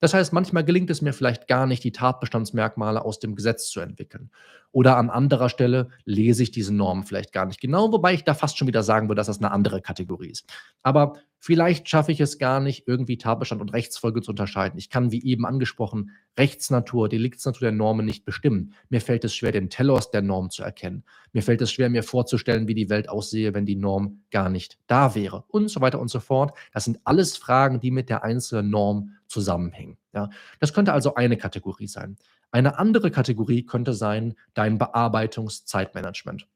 Das 0.00 0.14
heißt, 0.14 0.32
manchmal 0.32 0.64
gelingt 0.64 0.90
es 0.90 1.02
mir 1.02 1.12
vielleicht 1.12 1.46
gar 1.46 1.66
nicht, 1.66 1.84
die 1.84 1.92
Tatbestandsmerkmale 1.92 3.04
aus 3.04 3.20
dem 3.20 3.36
Gesetz 3.36 3.68
zu 3.68 3.80
entwickeln. 3.80 4.30
Oder 4.72 4.96
an 4.96 5.10
anderer 5.10 5.48
Stelle 5.48 5.88
lese 6.04 6.44
ich 6.44 6.52
diese 6.52 6.72
Normen 6.72 7.04
vielleicht 7.04 7.32
gar 7.32 7.46
nicht 7.46 7.60
genau, 7.60 7.92
wobei 7.92 8.14
ich 8.14 8.22
da 8.24 8.34
fast 8.34 8.56
schon 8.56 8.68
wieder 8.68 8.82
sagen 8.82 9.08
würde, 9.08 9.18
dass 9.18 9.26
das 9.26 9.38
eine 9.38 9.50
andere 9.50 9.80
Kategorie 9.80 10.30
ist. 10.30 10.48
Aber 10.82 11.14
vielleicht 11.40 11.88
schaffe 11.88 12.12
ich 12.12 12.20
es 12.20 12.38
gar 12.38 12.60
nicht, 12.60 12.86
irgendwie 12.86 13.18
Tatbestand 13.18 13.60
und 13.60 13.72
Rechtsfolge 13.72 14.22
zu 14.22 14.30
unterscheiden. 14.30 14.78
Ich 14.78 14.88
kann, 14.88 15.10
wie 15.10 15.24
eben 15.24 15.44
angesprochen, 15.44 16.12
Rechtsnatur, 16.38 17.08
Deliktsnatur 17.08 17.60
der 17.62 17.72
Normen 17.72 18.06
nicht 18.06 18.24
bestimmen. 18.24 18.74
Mir 18.90 19.00
fällt 19.00 19.24
es 19.24 19.34
schwer, 19.34 19.50
den 19.50 19.70
Telos 19.70 20.12
der 20.12 20.22
Norm 20.22 20.50
zu 20.50 20.62
erkennen. 20.62 21.02
Mir 21.32 21.42
fällt 21.42 21.62
es 21.62 21.72
schwer, 21.72 21.90
mir 21.90 22.04
vorzustellen, 22.04 22.68
wie 22.68 22.74
die 22.74 22.90
Welt 22.90 23.08
aussehe, 23.08 23.54
wenn 23.54 23.66
die 23.66 23.76
Norm 23.76 24.22
gar 24.30 24.50
nicht 24.50 24.78
da 24.86 25.16
wäre. 25.16 25.44
Und 25.48 25.68
so 25.68 25.80
weiter 25.80 25.98
und 25.98 26.08
so 26.08 26.20
fort. 26.20 26.56
Das 26.72 26.84
sind 26.84 27.00
alles 27.04 27.36
Fragen, 27.36 27.80
die 27.80 27.90
mit 27.90 28.08
der 28.08 28.22
einzelnen 28.22 28.70
Norm 28.70 29.16
zusammenhängen. 29.26 29.96
Ja, 30.12 30.28
das 30.58 30.72
könnte 30.72 30.92
also 30.92 31.14
eine 31.14 31.36
Kategorie 31.36 31.86
sein. 31.86 32.16
Eine 32.52 32.78
andere 32.78 33.10
Kategorie 33.10 33.64
könnte 33.64 33.94
sein 33.94 34.34
dein 34.54 34.78
Bearbeitungszeitmanagement. 34.78 36.46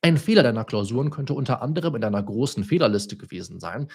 Ein 0.00 0.16
Fehler 0.16 0.42
deiner 0.42 0.64
Klausuren 0.64 1.10
könnte 1.10 1.34
unter 1.34 1.62
anderem 1.62 1.94
in 1.96 2.00
deiner 2.00 2.22
großen 2.22 2.64
Fehlerliste 2.64 3.16
gewesen 3.16 3.58
sein, 3.58 3.88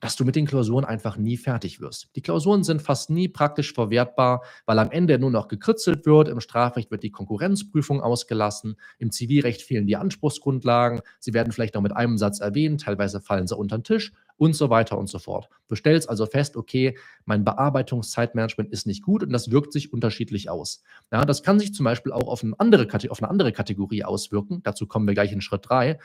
dass 0.00 0.16
du 0.16 0.24
mit 0.24 0.34
den 0.34 0.46
Klausuren 0.46 0.86
einfach 0.86 1.18
nie 1.18 1.36
fertig 1.36 1.80
wirst. 1.80 2.08
Die 2.16 2.22
Klausuren 2.22 2.64
sind 2.64 2.80
fast 2.80 3.10
nie 3.10 3.28
praktisch 3.28 3.74
verwertbar, 3.74 4.42
weil 4.64 4.78
am 4.78 4.90
Ende 4.90 5.18
nur 5.18 5.30
noch 5.30 5.48
gekritzelt 5.48 6.06
wird. 6.06 6.28
Im 6.28 6.40
Strafrecht 6.40 6.90
wird 6.90 7.02
die 7.02 7.10
Konkurrenzprüfung 7.10 8.00
ausgelassen. 8.00 8.76
Im 8.98 9.10
Zivilrecht 9.10 9.60
fehlen 9.60 9.86
die 9.86 9.96
Anspruchsgrundlagen. 9.96 11.02
Sie 11.18 11.34
werden 11.34 11.52
vielleicht 11.52 11.74
noch 11.74 11.82
mit 11.82 11.94
einem 11.94 12.16
Satz 12.16 12.40
erwähnt. 12.40 12.82
Teilweise 12.82 13.20
fallen 13.20 13.46
sie 13.46 13.56
unter 13.56 13.76
den 13.76 13.84
Tisch 13.84 14.12
und 14.40 14.54
so 14.54 14.70
weiter 14.70 14.96
und 14.96 15.08
so 15.08 15.18
fort. 15.18 15.50
Du 15.68 15.74
stellst 15.74 16.08
also 16.08 16.24
fest, 16.24 16.56
okay, 16.56 16.96
mein 17.26 17.44
Bearbeitungszeitmanagement 17.44 18.72
ist 18.72 18.86
nicht 18.86 19.02
gut 19.02 19.22
und 19.22 19.32
das 19.32 19.50
wirkt 19.50 19.70
sich 19.70 19.92
unterschiedlich 19.92 20.48
aus. 20.48 20.82
Ja, 21.12 21.26
das 21.26 21.42
kann 21.42 21.58
sich 21.58 21.74
zum 21.74 21.84
Beispiel 21.84 22.10
auch 22.10 22.26
auf 22.26 22.42
eine, 22.42 22.58
andere, 22.58 22.88
auf 23.10 23.22
eine 23.22 23.30
andere 23.30 23.52
Kategorie 23.52 24.02
auswirken. 24.02 24.62
Dazu 24.62 24.86
kommen 24.86 25.06
wir 25.06 25.12
gleich 25.12 25.32
in 25.32 25.42
Schritt 25.42 25.68
3, 25.68 25.98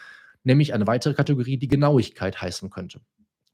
nämlich 0.43 0.73
eine 0.73 0.85
weitere 0.85 1.13
Kategorie, 1.13 1.57
die 1.57 1.69
Genauigkeit 1.69 2.41
heißen 2.41 2.69
könnte. 2.69 2.99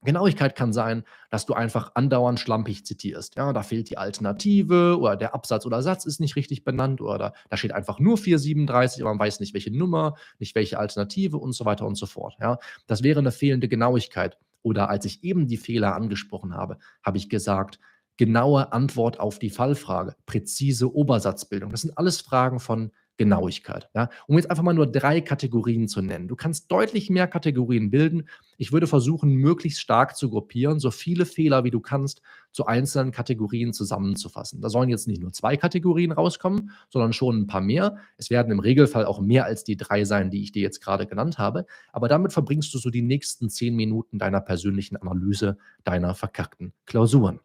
Genauigkeit 0.03 0.55
kann 0.55 0.73
sein, 0.73 1.03
dass 1.29 1.45
du 1.45 1.53
einfach 1.53 1.91
andauernd 1.93 2.39
schlampig 2.39 2.83
zitierst. 2.83 3.35
Ja, 3.35 3.53
da 3.53 3.61
fehlt 3.61 3.91
die 3.91 3.99
Alternative 3.99 4.97
oder 4.99 5.15
der 5.15 5.35
Absatz 5.35 5.67
oder 5.67 5.83
Satz 5.83 6.05
ist 6.05 6.19
nicht 6.19 6.35
richtig 6.35 6.63
benannt 6.63 7.01
oder 7.01 7.33
da 7.51 7.57
steht 7.57 7.71
einfach 7.71 7.99
nur 7.99 8.17
437, 8.17 9.03
aber 9.03 9.11
man 9.13 9.19
weiß 9.19 9.39
nicht, 9.41 9.53
welche 9.53 9.69
Nummer, 9.69 10.15
nicht 10.39 10.55
welche 10.55 10.79
Alternative 10.79 11.37
und 11.37 11.53
so 11.53 11.65
weiter 11.65 11.85
und 11.85 11.95
so 11.95 12.07
fort. 12.07 12.35
Ja, 12.41 12.57
das 12.87 13.03
wäre 13.03 13.19
eine 13.19 13.31
fehlende 13.31 13.67
Genauigkeit. 13.67 14.39
Oder 14.63 14.89
als 14.89 15.05
ich 15.05 15.23
eben 15.23 15.47
die 15.47 15.57
Fehler 15.57 15.95
angesprochen 15.95 16.53
habe, 16.53 16.77
habe 17.03 17.17
ich 17.17 17.29
gesagt, 17.29 17.79
genaue 18.17 18.71
Antwort 18.71 19.19
auf 19.19 19.39
die 19.39 19.49
Fallfrage, 19.49 20.15
präzise 20.25 20.93
Obersatzbildung. 20.93 21.71
Das 21.71 21.81
sind 21.81 21.97
alles 21.97 22.21
Fragen 22.21 22.59
von 22.59 22.91
Genauigkeit. 23.17 23.89
Ja? 23.93 24.09
Um 24.27 24.37
jetzt 24.37 24.49
einfach 24.49 24.63
mal 24.63 24.73
nur 24.73 24.87
drei 24.87 25.21
Kategorien 25.21 25.87
zu 25.87 26.01
nennen. 26.01 26.27
Du 26.27 26.35
kannst 26.35 26.71
deutlich 26.71 27.09
mehr 27.09 27.27
Kategorien 27.27 27.91
bilden. 27.91 28.27
Ich 28.57 28.71
würde 28.71 28.87
versuchen, 28.87 29.33
möglichst 29.33 29.79
stark 29.79 30.15
zu 30.15 30.29
gruppieren, 30.29 30.79
so 30.79 30.91
viele 30.91 31.25
Fehler 31.25 31.63
wie 31.63 31.71
du 31.71 31.79
kannst 31.79 32.21
zu 32.51 32.65
einzelnen 32.65 33.11
Kategorien 33.11 33.73
zusammenzufassen. 33.73 34.61
Da 34.61 34.69
sollen 34.69 34.89
jetzt 34.89 35.07
nicht 35.07 35.21
nur 35.21 35.31
zwei 35.33 35.55
Kategorien 35.57 36.11
rauskommen, 36.11 36.71
sondern 36.89 37.13
schon 37.13 37.41
ein 37.41 37.47
paar 37.47 37.61
mehr. 37.61 37.97
Es 38.17 38.29
werden 38.29 38.51
im 38.51 38.59
Regelfall 38.59 39.05
auch 39.05 39.19
mehr 39.21 39.45
als 39.45 39.63
die 39.63 39.77
drei 39.77 40.03
sein, 40.03 40.31
die 40.31 40.43
ich 40.43 40.51
dir 40.51 40.61
jetzt 40.61 40.81
gerade 40.81 41.05
genannt 41.05 41.37
habe. 41.37 41.65
Aber 41.93 42.07
damit 42.07 42.33
verbringst 42.33 42.73
du 42.73 42.77
so 42.77 42.89
die 42.89 43.01
nächsten 43.01 43.49
zehn 43.49 43.75
Minuten 43.75 44.17
deiner 44.19 44.41
persönlichen 44.41 44.97
Analyse 44.97 45.57
deiner 45.83 46.15
verkackten 46.15 46.73
Klausuren. 46.85 47.39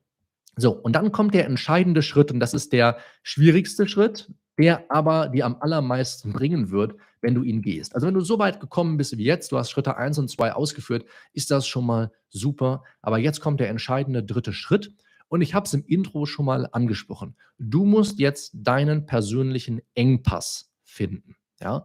So, 0.57 0.73
und 0.73 0.95
dann 0.95 1.13
kommt 1.13 1.35
der 1.35 1.47
entscheidende 1.47 2.03
Schritt, 2.03 2.33
und 2.33 2.41
das 2.41 2.55
ist 2.55 2.73
der 2.73 2.99
schwierigste 3.23 3.87
Schritt, 3.87 4.33
der 4.59 4.91
aber 4.91 5.29
dir 5.29 5.45
am 5.45 5.57
allermeisten 5.61 6.33
bringen 6.33 6.71
wird, 6.71 6.95
wenn 7.21 7.35
du 7.35 7.43
ihn 7.43 7.61
gehst. 7.61 7.95
Also 7.95 8.07
wenn 8.07 8.15
du 8.15 8.21
so 8.21 8.39
weit 8.39 8.61
gekommen 8.61 8.97
bist 8.97 9.17
wie 9.19 9.25
jetzt, 9.25 9.53
du 9.53 9.59
hast 9.59 9.71
Schritte 9.71 9.97
1 9.97 10.19
und 10.19 10.31
2 10.31 10.55
ausgeführt, 10.55 11.05
ist 11.35 11.51
das 11.51 11.67
schon 11.67 11.85
mal 11.85 12.11
super. 12.31 12.85
Aber 13.03 13.19
jetzt 13.19 13.41
kommt 13.41 13.61
der 13.61 13.69
entscheidende 13.69 14.23
dritte 14.23 14.53
Schritt. 14.53 14.93
Und 15.29 15.43
ich 15.43 15.55
habe 15.55 15.67
es 15.67 15.75
im 15.75 15.85
Intro 15.85 16.25
schon 16.25 16.47
mal 16.47 16.69
angesprochen. 16.73 17.37
Du 17.59 17.85
musst 17.85 18.19
jetzt 18.19 18.53
deinen 18.55 19.07
persönlichen 19.07 19.83
Engpass 19.95 20.73
finden. 20.85 21.37
Ja, 21.61 21.85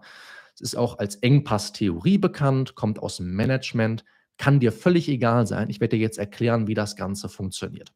es 0.54 0.62
ist 0.62 0.75
auch 0.75 1.00
als 1.00 1.16
Engpass-Theorie 1.16 2.20
bekannt, 2.20 2.75
kommt 2.75 3.00
aus 3.00 3.18
dem 3.18 3.34
Management, 3.34 4.06
kann 4.38 4.60
dir 4.60 4.72
völlig 4.72 5.10
egal 5.10 5.48
sein. 5.48 5.70
Ich 5.70 5.80
werde 5.80 5.98
dir 5.98 6.01
jetzt 6.01 6.20
erklären, 6.20 6.68
wie 6.68 6.74
das 6.74 6.96
Ganze 6.96 7.30
funktioniert. 7.30 7.92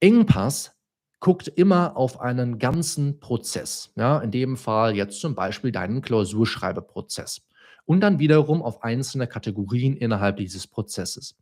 Engpass 0.00 0.72
guckt 1.20 1.48
immer 1.48 1.96
auf 1.96 2.20
einen 2.20 2.58
ganzen 2.58 3.18
Prozess. 3.18 3.92
Ja, 3.96 4.18
in 4.18 4.30
dem 4.30 4.56
Fall 4.56 4.94
jetzt 4.94 5.20
zum 5.20 5.34
Beispiel 5.34 5.72
deinen 5.72 6.02
Klausurschreibeprozess. 6.02 7.46
Und 7.86 8.00
dann 8.00 8.18
wiederum 8.18 8.62
auf 8.62 8.82
einzelne 8.82 9.26
Kategorien 9.26 9.96
innerhalb 9.96 10.36
dieses 10.36 10.66
Prozesses. 10.66 11.36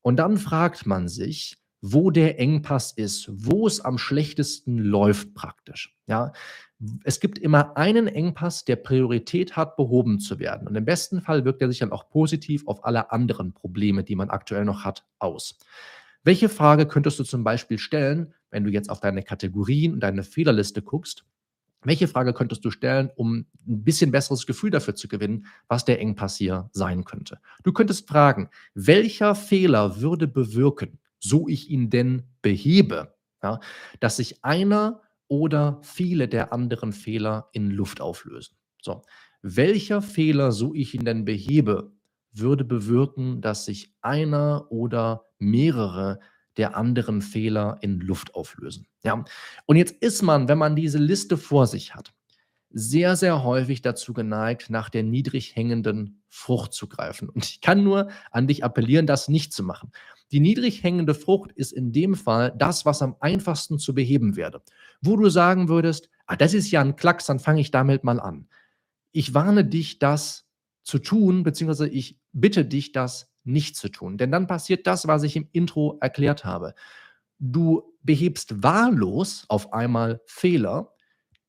Und 0.00 0.16
dann 0.16 0.38
fragt 0.38 0.86
man 0.86 1.08
sich, 1.08 1.56
wo 1.80 2.10
der 2.10 2.38
Engpass 2.38 2.92
ist, 2.92 3.28
wo 3.32 3.66
es 3.66 3.80
am 3.80 3.98
schlechtesten 3.98 4.78
läuft 4.78 5.34
praktisch. 5.34 5.96
Ja, 6.06 6.32
es 7.04 7.20
gibt 7.20 7.38
immer 7.38 7.76
einen 7.76 8.06
Engpass, 8.08 8.64
der 8.64 8.76
Priorität 8.76 9.56
hat, 9.56 9.76
behoben 9.76 10.18
zu 10.18 10.38
werden. 10.38 10.66
Und 10.66 10.74
im 10.74 10.84
besten 10.84 11.20
Fall 11.20 11.44
wirkt 11.44 11.62
er 11.62 11.68
sich 11.68 11.80
dann 11.80 11.92
auch 11.92 12.08
positiv 12.08 12.66
auf 12.66 12.84
alle 12.84 13.10
anderen 13.10 13.52
Probleme, 13.52 14.04
die 14.04 14.16
man 14.16 14.30
aktuell 14.30 14.64
noch 14.64 14.84
hat, 14.84 15.04
aus. 15.18 15.58
Welche 16.24 16.48
Frage 16.48 16.86
könntest 16.86 17.18
du 17.18 17.24
zum 17.24 17.42
Beispiel 17.42 17.78
stellen, 17.78 18.32
wenn 18.50 18.64
du 18.64 18.70
jetzt 18.70 18.90
auf 18.90 19.00
deine 19.00 19.22
Kategorien 19.22 19.94
und 19.94 20.00
deine 20.00 20.22
Fehlerliste 20.22 20.82
guckst? 20.82 21.24
Welche 21.84 22.06
Frage 22.06 22.32
könntest 22.32 22.64
du 22.64 22.70
stellen, 22.70 23.10
um 23.16 23.46
ein 23.66 23.82
bisschen 23.82 24.12
besseres 24.12 24.46
Gefühl 24.46 24.70
dafür 24.70 24.94
zu 24.94 25.08
gewinnen, 25.08 25.46
was 25.66 25.84
der 25.84 26.00
Engpass 26.00 26.36
hier 26.36 26.70
sein 26.72 27.04
könnte? 27.04 27.40
Du 27.64 27.72
könntest 27.72 28.08
fragen, 28.08 28.50
welcher 28.74 29.34
Fehler 29.34 30.00
würde 30.00 30.28
bewirken, 30.28 31.00
so 31.18 31.48
ich 31.48 31.70
ihn 31.70 31.90
denn 31.90 32.22
behebe, 32.40 33.16
ja, 33.42 33.58
dass 33.98 34.18
sich 34.18 34.44
einer 34.44 35.00
oder 35.26 35.80
viele 35.82 36.28
der 36.28 36.52
anderen 36.52 36.92
Fehler 36.92 37.48
in 37.52 37.70
Luft 37.70 38.00
auflösen. 38.00 38.54
So, 38.80 39.02
welcher 39.42 40.02
Fehler, 40.02 40.52
so 40.52 40.74
ich 40.74 40.94
ihn 40.94 41.04
denn 41.04 41.24
behebe, 41.24 41.90
würde 42.32 42.64
bewirken, 42.64 43.40
dass 43.40 43.64
sich 43.64 43.94
einer 44.00 44.66
oder 44.70 45.26
mehrere 45.38 46.20
der 46.56 46.76
anderen 46.76 47.22
Fehler 47.22 47.78
in 47.80 48.00
Luft 48.00 48.34
auflösen. 48.34 48.86
Ja? 49.04 49.24
Und 49.66 49.76
jetzt 49.76 49.94
ist 50.02 50.22
man, 50.22 50.48
wenn 50.48 50.58
man 50.58 50.76
diese 50.76 50.98
Liste 50.98 51.36
vor 51.36 51.66
sich 51.66 51.94
hat, 51.94 52.12
sehr, 52.74 53.16
sehr 53.16 53.44
häufig 53.44 53.82
dazu 53.82 54.14
geneigt, 54.14 54.70
nach 54.70 54.88
der 54.88 55.02
niedrig 55.02 55.54
hängenden 55.54 56.22
Frucht 56.28 56.72
zu 56.72 56.88
greifen. 56.88 57.28
Und 57.28 57.44
ich 57.44 57.60
kann 57.60 57.84
nur 57.84 58.08
an 58.30 58.46
dich 58.46 58.64
appellieren, 58.64 59.06
das 59.06 59.28
nicht 59.28 59.52
zu 59.52 59.62
machen. 59.62 59.92
Die 60.30 60.40
niedrig 60.40 60.82
hängende 60.82 61.14
Frucht 61.14 61.52
ist 61.52 61.72
in 61.72 61.92
dem 61.92 62.14
Fall 62.14 62.54
das, 62.56 62.86
was 62.86 63.02
am 63.02 63.16
einfachsten 63.20 63.78
zu 63.78 63.94
beheben 63.94 64.36
werde. 64.36 64.62
Wo 65.02 65.16
du 65.16 65.28
sagen 65.28 65.68
würdest, 65.68 66.08
ah, 66.26 66.36
das 66.36 66.54
ist 66.54 66.70
ja 66.70 66.80
ein 66.80 66.96
Klacks, 66.96 67.26
dann 67.26 67.38
fange 67.38 67.60
ich 67.60 67.70
damit 67.70 68.04
mal 68.04 68.18
an. 68.18 68.48
Ich 69.12 69.34
warne 69.34 69.66
dich, 69.66 69.98
das 69.98 70.41
zu 70.82 70.98
tun, 70.98 71.42
beziehungsweise 71.42 71.88
ich 71.88 72.18
bitte 72.32 72.64
dich, 72.64 72.92
das 72.92 73.32
nicht 73.44 73.76
zu 73.76 73.88
tun. 73.88 74.18
Denn 74.18 74.30
dann 74.30 74.46
passiert 74.46 74.86
das, 74.86 75.06
was 75.06 75.22
ich 75.22 75.36
im 75.36 75.48
Intro 75.52 75.98
erklärt 76.00 76.44
habe. 76.44 76.74
Du 77.38 77.82
behebst 78.02 78.62
wahllos 78.62 79.44
auf 79.48 79.72
einmal 79.72 80.20
Fehler. 80.26 80.94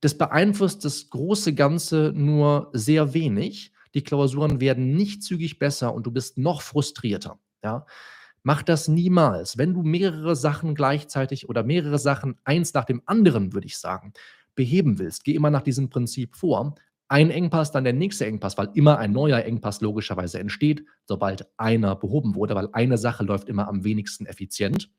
Das 0.01 0.17
beeinflusst 0.17 0.83
das 0.85 1.09
große 1.09 1.53
Ganze 1.53 2.11
nur 2.15 2.69
sehr 2.73 3.13
wenig. 3.13 3.71
Die 3.93 4.03
Klausuren 4.03 4.59
werden 4.59 4.95
nicht 4.95 5.23
zügig 5.23 5.59
besser 5.59 5.93
und 5.93 6.05
du 6.05 6.11
bist 6.11 6.37
noch 6.37 6.61
frustrierter. 6.61 7.39
Ja? 7.63 7.85
Mach 8.41 8.63
das 8.63 8.87
niemals. 8.87 9.57
Wenn 9.57 9.73
du 9.73 9.83
mehrere 9.83 10.35
Sachen 10.35 10.75
gleichzeitig 10.75 11.47
oder 11.47 11.63
mehrere 11.63 11.99
Sachen 11.99 12.37
eins 12.43 12.73
nach 12.73 12.85
dem 12.85 13.01
anderen, 13.05 13.53
würde 13.53 13.67
ich 13.67 13.77
sagen, 13.77 14.13
beheben 14.55 14.99
willst, 14.99 15.23
geh 15.23 15.33
immer 15.33 15.49
nach 15.49 15.61
diesem 15.61 15.89
Prinzip 15.89 16.35
vor 16.35 16.75
ein 17.07 17.29
Engpass, 17.29 17.71
dann 17.71 17.83
der 17.83 17.93
nächste 17.93 18.25
Engpass, 18.25 18.57
weil 18.57 18.69
immer 18.73 18.97
ein 18.97 19.11
neuer 19.11 19.39
Engpass 19.39 19.81
logischerweise 19.81 20.39
entsteht, 20.39 20.85
sobald 21.05 21.47
einer 21.57 21.95
behoben 21.95 22.35
wurde, 22.35 22.55
weil 22.55 22.69
eine 22.73 22.97
Sache 22.97 23.23
läuft 23.23 23.49
immer 23.49 23.67
am 23.67 23.83
wenigsten 23.83 24.25
effizient. 24.25 24.89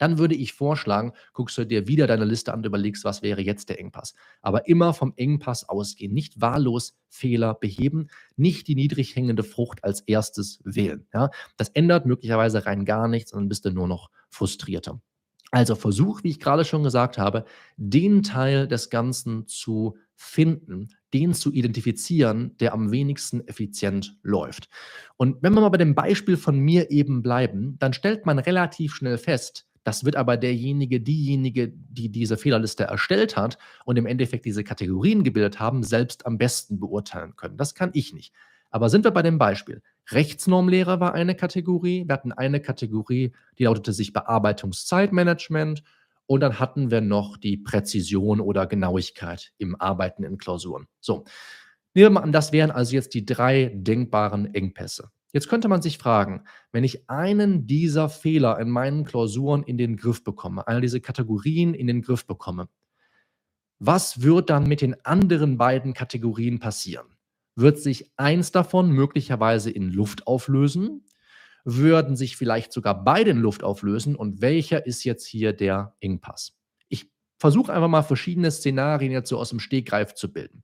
Dann 0.00 0.16
würde 0.16 0.34
ich 0.34 0.54
vorschlagen, 0.54 1.12
guckst 1.34 1.58
du 1.58 1.66
dir 1.66 1.86
wieder 1.86 2.06
deine 2.06 2.24
Liste 2.24 2.54
an 2.54 2.60
und 2.60 2.66
überlegst, 2.66 3.04
was 3.04 3.20
wäre 3.20 3.42
jetzt 3.42 3.68
der 3.68 3.78
Engpass. 3.78 4.14
Aber 4.40 4.66
immer 4.66 4.94
vom 4.94 5.12
Engpass 5.16 5.68
ausgehen, 5.68 6.14
nicht 6.14 6.40
wahllos 6.40 6.94
Fehler 7.10 7.52
beheben, 7.54 8.06
nicht 8.34 8.66
die 8.66 8.74
niedrig 8.74 9.14
hängende 9.14 9.42
Frucht 9.42 9.84
als 9.84 10.00
erstes 10.00 10.60
wählen. 10.64 11.06
Ja? 11.12 11.28
Das 11.58 11.68
ändert 11.68 12.06
möglicherweise 12.06 12.64
rein 12.64 12.86
gar 12.86 13.08
nichts 13.08 13.34
und 13.34 13.40
dann 13.40 13.48
bist 13.50 13.66
du 13.66 13.72
nur 13.72 13.88
noch 13.88 14.08
frustrierter. 14.30 15.02
Also 15.50 15.74
versuch, 15.74 16.22
wie 16.22 16.30
ich 16.30 16.40
gerade 16.40 16.64
schon 16.64 16.82
gesagt 16.82 17.18
habe, 17.18 17.44
den 17.76 18.22
Teil 18.22 18.68
des 18.68 18.88
Ganzen 18.88 19.46
zu 19.46 19.98
finden, 20.14 20.88
den 21.12 21.34
zu 21.34 21.52
identifizieren, 21.52 22.56
der 22.58 22.72
am 22.72 22.90
wenigsten 22.90 23.46
effizient 23.46 24.16
läuft. 24.22 24.68
Und 25.16 25.42
wenn 25.42 25.52
wir 25.54 25.60
mal 25.60 25.68
bei 25.68 25.78
dem 25.78 25.94
Beispiel 25.94 26.36
von 26.36 26.58
mir 26.58 26.90
eben 26.90 27.22
bleiben, 27.22 27.76
dann 27.78 27.92
stellt 27.92 28.26
man 28.26 28.38
relativ 28.38 28.94
schnell 28.94 29.18
fest, 29.18 29.66
das 29.84 30.04
wird 30.04 30.16
aber 30.16 30.36
derjenige, 30.36 31.00
diejenige, 31.00 31.68
die 31.68 32.10
diese 32.10 32.36
Fehlerliste 32.36 32.84
erstellt 32.84 33.36
hat 33.36 33.56
und 33.84 33.96
im 33.96 34.06
Endeffekt 34.06 34.44
diese 34.44 34.62
Kategorien 34.62 35.24
gebildet 35.24 35.58
haben, 35.58 35.82
selbst 35.82 36.26
am 36.26 36.38
besten 36.38 36.78
beurteilen 36.78 37.34
können. 37.36 37.56
Das 37.56 37.74
kann 37.74 37.90
ich 37.94 38.12
nicht. 38.12 38.34
Aber 38.70 38.88
sind 38.88 39.04
wir 39.04 39.10
bei 39.10 39.22
dem 39.22 39.38
Beispiel. 39.38 39.82
Rechtsnormlehrer 40.10 41.00
war 41.00 41.14
eine 41.14 41.34
Kategorie. 41.34 42.04
Wir 42.06 42.12
hatten 42.12 42.32
eine 42.32 42.60
Kategorie, 42.60 43.32
die 43.58 43.64
lautete 43.64 43.92
sich 43.92 44.12
Bearbeitungszeitmanagement. 44.12 45.82
Und 46.30 46.42
dann 46.42 46.60
hatten 46.60 46.92
wir 46.92 47.00
noch 47.00 47.36
die 47.36 47.56
Präzision 47.56 48.40
oder 48.40 48.68
Genauigkeit 48.68 49.50
im 49.58 49.74
Arbeiten 49.74 50.22
in 50.22 50.38
Klausuren. 50.38 50.86
So, 51.00 51.24
nehmen 51.92 52.14
wir 52.14 52.22
an, 52.22 52.30
das 52.30 52.52
wären 52.52 52.70
also 52.70 52.94
jetzt 52.94 53.14
die 53.14 53.26
drei 53.26 53.72
denkbaren 53.74 54.54
Engpässe. 54.54 55.10
Jetzt 55.32 55.48
könnte 55.48 55.66
man 55.66 55.82
sich 55.82 55.98
fragen, 55.98 56.44
wenn 56.70 56.84
ich 56.84 57.10
einen 57.10 57.66
dieser 57.66 58.08
Fehler 58.08 58.60
in 58.60 58.70
meinen 58.70 59.02
Klausuren 59.04 59.64
in 59.64 59.76
den 59.76 59.96
Griff 59.96 60.22
bekomme, 60.22 60.68
einer 60.68 60.80
dieser 60.80 61.00
Kategorien 61.00 61.74
in 61.74 61.88
den 61.88 62.00
Griff 62.00 62.24
bekomme, 62.24 62.68
was 63.80 64.22
wird 64.22 64.50
dann 64.50 64.68
mit 64.68 64.82
den 64.82 65.04
anderen 65.04 65.58
beiden 65.58 65.94
Kategorien 65.94 66.60
passieren? 66.60 67.08
Wird 67.56 67.80
sich 67.80 68.12
eins 68.16 68.52
davon 68.52 68.92
möglicherweise 68.92 69.72
in 69.72 69.90
Luft 69.90 70.28
auflösen 70.28 71.04
würden 71.64 72.16
sich 72.16 72.36
vielleicht 72.36 72.72
sogar 72.72 73.04
beide 73.04 73.30
in 73.30 73.38
Luft 73.38 73.62
auflösen 73.62 74.16
und 74.16 74.40
welcher 74.40 74.86
ist 74.86 75.04
jetzt 75.04 75.26
hier 75.26 75.52
der 75.52 75.94
Engpass? 76.00 76.52
Ich 76.88 77.10
versuche 77.38 77.72
einfach 77.72 77.88
mal 77.88 78.02
verschiedene 78.02 78.50
Szenarien 78.50 79.12
jetzt 79.12 79.28
so 79.28 79.38
aus 79.38 79.50
dem 79.50 79.60
Stegreif 79.60 80.14
zu 80.14 80.32
bilden. 80.32 80.62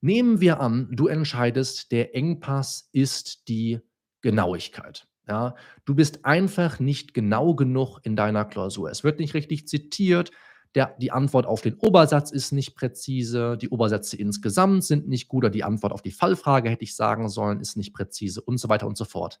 Nehmen 0.00 0.40
wir 0.40 0.60
an, 0.60 0.88
du 0.90 1.06
entscheidest, 1.06 1.90
der 1.90 2.14
Engpass 2.14 2.90
ist 2.92 3.48
die 3.48 3.80
Genauigkeit. 4.20 5.06
Ja, 5.26 5.54
du 5.86 5.94
bist 5.94 6.26
einfach 6.26 6.78
nicht 6.78 7.14
genau 7.14 7.54
genug 7.54 8.00
in 8.02 8.14
deiner 8.14 8.44
Klausur. 8.44 8.90
Es 8.90 9.04
wird 9.04 9.18
nicht 9.18 9.32
richtig 9.32 9.66
zitiert. 9.66 10.30
Der, 10.74 10.94
die 11.00 11.12
Antwort 11.12 11.46
auf 11.46 11.62
den 11.62 11.74
Obersatz 11.78 12.30
ist 12.30 12.52
nicht 12.52 12.74
präzise. 12.74 13.56
Die 13.56 13.70
Obersätze 13.70 14.16
insgesamt 14.16 14.84
sind 14.84 15.08
nicht 15.08 15.28
gut. 15.28 15.44
Oder 15.44 15.50
die 15.50 15.64
Antwort 15.64 15.92
auf 15.92 16.02
die 16.02 16.10
Fallfrage, 16.10 16.68
hätte 16.68 16.84
ich 16.84 16.96
sagen 16.96 17.28
sollen, 17.30 17.60
ist 17.60 17.76
nicht 17.76 17.94
präzise 17.94 18.42
und 18.42 18.58
so 18.58 18.68
weiter 18.68 18.86
und 18.86 18.98
so 18.98 19.04
fort. 19.04 19.40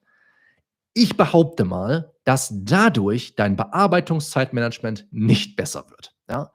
Ich 0.94 1.16
behaupte 1.16 1.64
mal, 1.64 2.14
dass 2.24 2.52
dadurch 2.54 3.34
dein 3.34 3.56
Bearbeitungszeitmanagement 3.56 5.08
nicht 5.10 5.56
besser 5.56 5.90
wird. 5.90 6.14
Ja? 6.28 6.52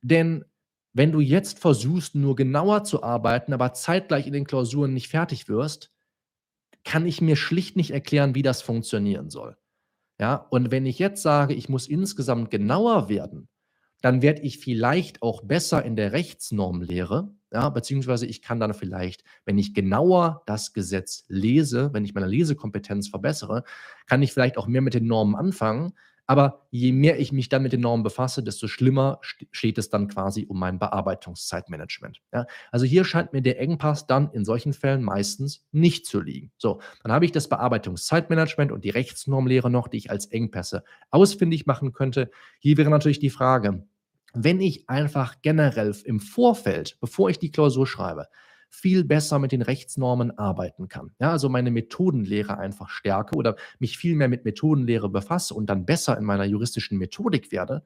Denn 0.00 0.44
wenn 0.92 1.12
du 1.12 1.20
jetzt 1.20 1.58
versuchst, 1.58 2.14
nur 2.14 2.36
genauer 2.36 2.84
zu 2.84 3.02
arbeiten, 3.02 3.52
aber 3.52 3.72
zeitgleich 3.72 4.26
in 4.26 4.32
den 4.32 4.46
Klausuren 4.46 4.94
nicht 4.94 5.08
fertig 5.08 5.48
wirst, 5.48 5.90
kann 6.84 7.06
ich 7.06 7.20
mir 7.20 7.36
schlicht 7.36 7.76
nicht 7.76 7.90
erklären, 7.90 8.34
wie 8.34 8.42
das 8.42 8.62
funktionieren 8.62 9.30
soll. 9.30 9.56
Ja, 10.20 10.34
und 10.50 10.70
wenn 10.70 10.86
ich 10.86 10.98
jetzt 10.98 11.22
sage, 11.22 11.54
ich 11.54 11.68
muss 11.68 11.88
insgesamt 11.88 12.50
genauer 12.50 13.08
werden, 13.08 13.48
dann 14.02 14.22
werde 14.22 14.42
ich 14.42 14.58
vielleicht 14.58 15.22
auch 15.22 15.42
besser 15.42 15.84
in 15.84 15.96
der 15.96 16.12
Rechtsnormlehre, 16.12 17.34
ja, 17.52 17.68
beziehungsweise 17.68 18.26
ich 18.26 18.42
kann 18.42 18.60
dann 18.60 18.74
vielleicht, 18.74 19.24
wenn 19.44 19.58
ich 19.58 19.74
genauer 19.74 20.42
das 20.46 20.72
Gesetz 20.72 21.24
lese, 21.28 21.92
wenn 21.92 22.04
ich 22.04 22.14
meine 22.14 22.26
Lesekompetenz 22.26 23.08
verbessere, 23.08 23.64
kann 24.06 24.22
ich 24.22 24.32
vielleicht 24.32 24.56
auch 24.56 24.66
mehr 24.66 24.82
mit 24.82 24.94
den 24.94 25.06
Normen 25.06 25.34
anfangen, 25.34 25.92
aber 26.26 26.66
je 26.70 26.92
mehr 26.92 27.18
ich 27.18 27.32
mich 27.32 27.48
dann 27.48 27.62
mit 27.62 27.72
den 27.72 27.80
Normen 27.80 28.04
befasse, 28.04 28.42
desto 28.42 28.68
schlimmer 28.68 29.20
st 29.22 29.46
steht 29.50 29.76
es 29.76 29.90
dann 29.90 30.08
quasi 30.08 30.46
um 30.48 30.58
mein 30.58 30.78
Bearbeitungszeitmanagement. 30.78 32.22
Ja? 32.32 32.46
Also 32.70 32.86
hier 32.86 33.04
scheint 33.04 33.32
mir 33.32 33.42
der 33.42 33.60
Engpass 33.60 34.06
dann 34.06 34.30
in 34.32 34.44
solchen 34.44 34.72
Fällen 34.72 35.02
meistens 35.02 35.66
nicht 35.72 36.06
zu 36.06 36.20
liegen. 36.20 36.52
So, 36.58 36.80
dann 37.02 37.12
habe 37.12 37.24
ich 37.24 37.32
das 37.32 37.48
Bearbeitungszeitmanagement 37.48 38.72
und 38.72 38.84
die 38.84 38.90
Rechtsnormlehre 38.90 39.68
noch, 39.68 39.88
die 39.88 39.98
ich 39.98 40.10
als 40.10 40.26
Engpässe 40.26 40.84
ausfindig 41.10 41.66
machen 41.66 41.92
könnte. 41.92 42.30
Hier 42.60 42.76
wäre 42.76 42.90
natürlich 42.90 43.18
die 43.18 43.30
Frage, 43.30 43.84
wenn 44.34 44.60
ich 44.60 44.88
einfach 44.88 45.36
generell 45.42 45.94
im 46.04 46.20
Vorfeld, 46.20 46.96
bevor 47.00 47.30
ich 47.30 47.38
die 47.38 47.50
Klausur 47.50 47.86
schreibe, 47.86 48.26
viel 48.70 49.04
besser 49.04 49.38
mit 49.38 49.52
den 49.52 49.60
Rechtsnormen 49.60 50.38
arbeiten 50.38 50.88
kann. 50.88 51.12
Ja, 51.20 51.30
also 51.30 51.50
meine 51.50 51.70
Methodenlehre 51.70 52.56
einfach 52.56 52.88
stärke 52.88 53.36
oder 53.36 53.56
mich 53.78 53.98
viel 53.98 54.16
mehr 54.16 54.28
mit 54.28 54.46
Methodenlehre 54.46 55.10
befasse 55.10 55.52
und 55.54 55.66
dann 55.66 55.84
besser 55.84 56.16
in 56.16 56.24
meiner 56.24 56.44
juristischen 56.44 56.96
Methodik 56.96 57.52
werde, 57.52 57.84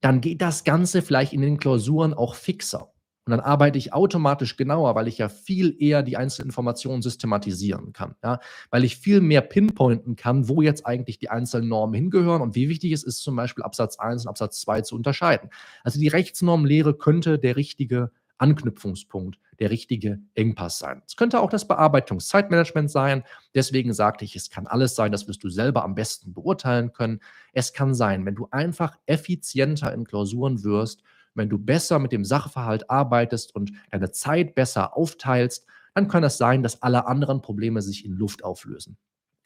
dann 0.00 0.20
geht 0.20 0.40
das 0.40 0.62
Ganze 0.62 1.02
vielleicht 1.02 1.32
in 1.32 1.40
den 1.40 1.58
Klausuren 1.58 2.14
auch 2.14 2.36
fixer. 2.36 2.92
Und 3.28 3.32
dann 3.32 3.40
arbeite 3.40 3.76
ich 3.76 3.92
automatisch 3.92 4.56
genauer, 4.56 4.94
weil 4.94 5.06
ich 5.06 5.18
ja 5.18 5.28
viel 5.28 5.76
eher 5.78 6.02
die 6.02 6.16
einzelnen 6.16 6.48
Informationen 6.48 7.02
systematisieren 7.02 7.92
kann. 7.92 8.14
Ja? 8.24 8.40
Weil 8.70 8.84
ich 8.84 8.96
viel 8.96 9.20
mehr 9.20 9.42
pinpointen 9.42 10.16
kann, 10.16 10.48
wo 10.48 10.62
jetzt 10.62 10.86
eigentlich 10.86 11.18
die 11.18 11.28
einzelnen 11.28 11.68
Normen 11.68 11.92
hingehören 11.92 12.40
und 12.40 12.54
wie 12.54 12.70
wichtig 12.70 12.90
es 12.92 13.04
ist, 13.04 13.18
zum 13.18 13.36
Beispiel 13.36 13.64
Absatz 13.64 13.98
1 13.98 14.22
und 14.22 14.30
Absatz 14.30 14.62
2 14.62 14.80
zu 14.80 14.96
unterscheiden. 14.96 15.50
Also 15.84 16.00
die 16.00 16.08
Rechtsnormlehre 16.08 16.94
könnte 16.94 17.38
der 17.38 17.56
richtige 17.56 18.12
Anknüpfungspunkt, 18.38 19.38
der 19.58 19.70
richtige 19.70 20.20
Engpass 20.34 20.78
sein. 20.78 21.02
Es 21.06 21.16
könnte 21.16 21.40
auch 21.40 21.50
das 21.50 21.68
Bearbeitungszeitmanagement 21.68 22.90
sein. 22.90 23.24
Deswegen 23.54 23.92
sagte 23.92 24.24
ich, 24.24 24.36
es 24.36 24.48
kann 24.48 24.66
alles 24.66 24.94
sein, 24.94 25.12
das 25.12 25.28
wirst 25.28 25.44
du 25.44 25.50
selber 25.50 25.84
am 25.84 25.94
besten 25.94 26.32
beurteilen 26.32 26.94
können. 26.94 27.20
Es 27.52 27.74
kann 27.74 27.92
sein, 27.92 28.24
wenn 28.24 28.36
du 28.36 28.48
einfach 28.52 28.96
effizienter 29.04 29.92
in 29.92 30.04
Klausuren 30.04 30.64
wirst, 30.64 31.02
wenn 31.38 31.48
du 31.48 31.58
besser 31.58 31.98
mit 31.98 32.12
dem 32.12 32.24
Sachverhalt 32.24 32.90
arbeitest 32.90 33.54
und 33.54 33.72
deine 33.90 34.10
Zeit 34.10 34.54
besser 34.54 34.96
aufteilst, 34.96 35.66
dann 35.94 36.08
kann 36.08 36.24
es 36.24 36.38
sein, 36.38 36.62
dass 36.62 36.82
alle 36.82 37.06
anderen 37.06 37.40
Probleme 37.42 37.82
sich 37.82 38.04
in 38.04 38.12
Luft 38.12 38.44
auflösen. 38.44 38.98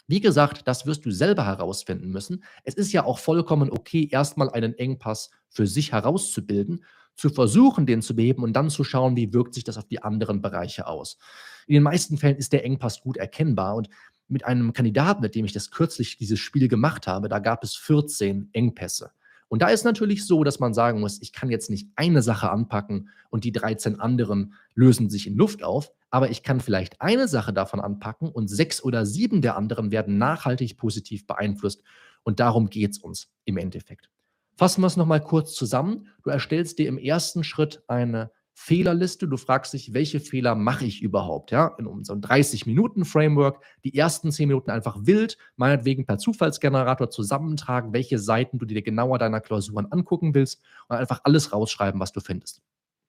Wie 0.09 0.21
gesagt, 0.21 0.67
das 0.67 0.85
wirst 0.85 1.07
du 1.07 1.11
selber 1.11 1.47
herausfinden 1.47 2.11
müssen. 2.11 2.45
Es 2.65 2.75
ist 2.75 2.93
ja 2.93 3.05
auch 3.05 3.19
vollkommen 3.19 3.71
okay, 3.71 4.09
erstmal 4.11 4.51
einen 4.51 4.75
Engpass 4.75 5.31
für 5.49 5.67
sich 5.67 5.93
herauszubilden 5.93 6.85
zu 7.15 7.31
versuchen, 7.31 7.87
den 7.87 8.03
zu 8.03 8.17
beheben 8.17 8.43
und 8.43 8.55
dann 8.55 8.71
zu 8.71 8.85
schauen, 8.85 9.17
wie 9.17 9.33
wirkt 9.33 9.55
sich 9.55 9.65
das 9.65 9.79
auf 9.79 9.87
die 9.87 10.03
anderen 10.03 10.43
Bereiche 10.43 10.87
aus. 10.87 11.19
In 11.67 11.75
den 11.75 11.83
meisten 11.83 12.19
Fällen 12.19 12.37
ist 12.37 12.53
der 12.53 12.65
Engpass 12.65 13.01
gut 13.01 13.17
erkennbar 13.17 13.77
und 13.77 13.89
mit 14.29 14.45
einem 14.45 14.73
Kandidaten, 14.73 15.21
mit 15.21 15.35
dem 15.35 15.45
ich 15.45 15.53
das 15.53 15.71
kürzlich 15.71 16.17
dieses 16.17 16.41
Spiel 16.41 16.69
gemacht 16.69 17.07
habe, 17.07 17.29
da 17.29 17.39
gab 17.39 17.63
es 17.63 17.77
14 17.77 18.51
Engpässe. 18.53 19.13
Und 19.53 19.61
da 19.61 19.69
ist 19.69 19.85
natürlich 19.85 20.25
so, 20.25 20.45
dass 20.45 20.61
man 20.61 20.73
sagen 20.73 20.99
muss, 20.99 21.21
ich 21.21 21.31
kann 21.35 21.51
jetzt 21.51 21.69
nicht 21.69 21.87
eine 21.95 22.23
Sache 22.23 22.51
anpacken 22.51 23.11
und 23.29 23.45
die 23.45 23.53
13 23.53 24.01
anderen 24.01 24.55
lösen 24.75 25.11
sich 25.11 25.27
in 25.27 25.37
Luft 25.37 25.63
auf, 25.63 25.93
aber 26.09 26.31
ich 26.31 26.43
kann 26.43 26.59
vielleicht 26.61 27.03
eine 27.03 27.29
Sache 27.29 27.53
davon 27.53 27.79
anpacken 27.79 28.31
und 28.31 28.49
sechs 28.49 28.83
oder 28.83 29.05
sieben 29.05 29.43
der 29.43 29.59
anderen 29.59 29.91
werden 29.91 30.17
nachhaltig 30.17 30.79
positiv 30.79 31.27
beeinflusst. 31.27 31.83
Und 32.23 32.41
darum 32.41 32.71
geht 32.71 32.93
es 32.93 32.99
uns 32.99 33.29
im 33.45 33.59
Endeffekt. 33.59 34.09
Fassen 34.57 34.81
wir 34.81 34.87
es 34.87 34.97
nochmal 34.97 35.21
kurz 35.21 35.53
zusammen. 35.53 36.09
Du 36.23 36.31
erstellst 36.31 36.79
dir 36.79 36.89
im 36.89 36.97
ersten 36.97 37.45
Schritt 37.45 37.83
eine 37.89 38.31
Fehlerliste. 38.55 39.27
Du 39.29 39.37
fragst 39.37 39.73
dich, 39.73 39.95
welche 39.95 40.21
Fehler 40.21 40.55
mache 40.55 40.85
ich 40.85 41.03
überhaupt? 41.03 41.51
Ja, 41.51 41.75
in 41.79 41.87
unserem 41.87 42.21
30-Minuten-Framework 42.21 43.63
die 43.85 43.97
ersten 43.97 44.31
10 44.31 44.49
Minuten 44.49 44.71
einfach 44.71 44.97
wild, 45.01 45.39
meinetwegen 45.57 46.07
per 46.07 46.19
Zufallsgenerator 46.19 47.11
zusammentragen, 47.11 47.93
welche 47.93 48.19
Seiten 48.19 48.59
du 48.59 48.67
dir 48.67 48.83
genauer 48.83 49.19
deiner 49.19 49.41
Klausuren 49.41 49.91
angucken 49.91 50.35
willst 50.35 50.61
und 50.89 50.97
einfach 50.97 51.21
alles 51.25 51.53
rausschreiben, 51.53 52.01
was 52.01 52.13
du 52.13 52.21
findest. 52.21 52.61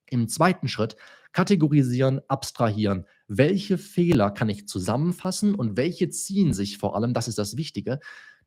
Im 0.08 0.28
zweiten 0.28 0.68
Schritt 0.68 0.96
kategorisieren, 1.32 2.22
abstrahieren. 2.28 3.06
Welche 3.28 3.78
Fehler 3.78 4.32
kann 4.32 4.50
ich 4.50 4.68
zusammenfassen 4.68 5.56
und 5.56 5.76
welche 5.76 6.10
ziehen 6.10 6.54
sich 6.54 6.78
vor 6.78 6.96
allem, 6.96 7.14
das 7.14 7.28
ist 7.28 7.38
das 7.38 7.58
Wichtige, 7.58 8.00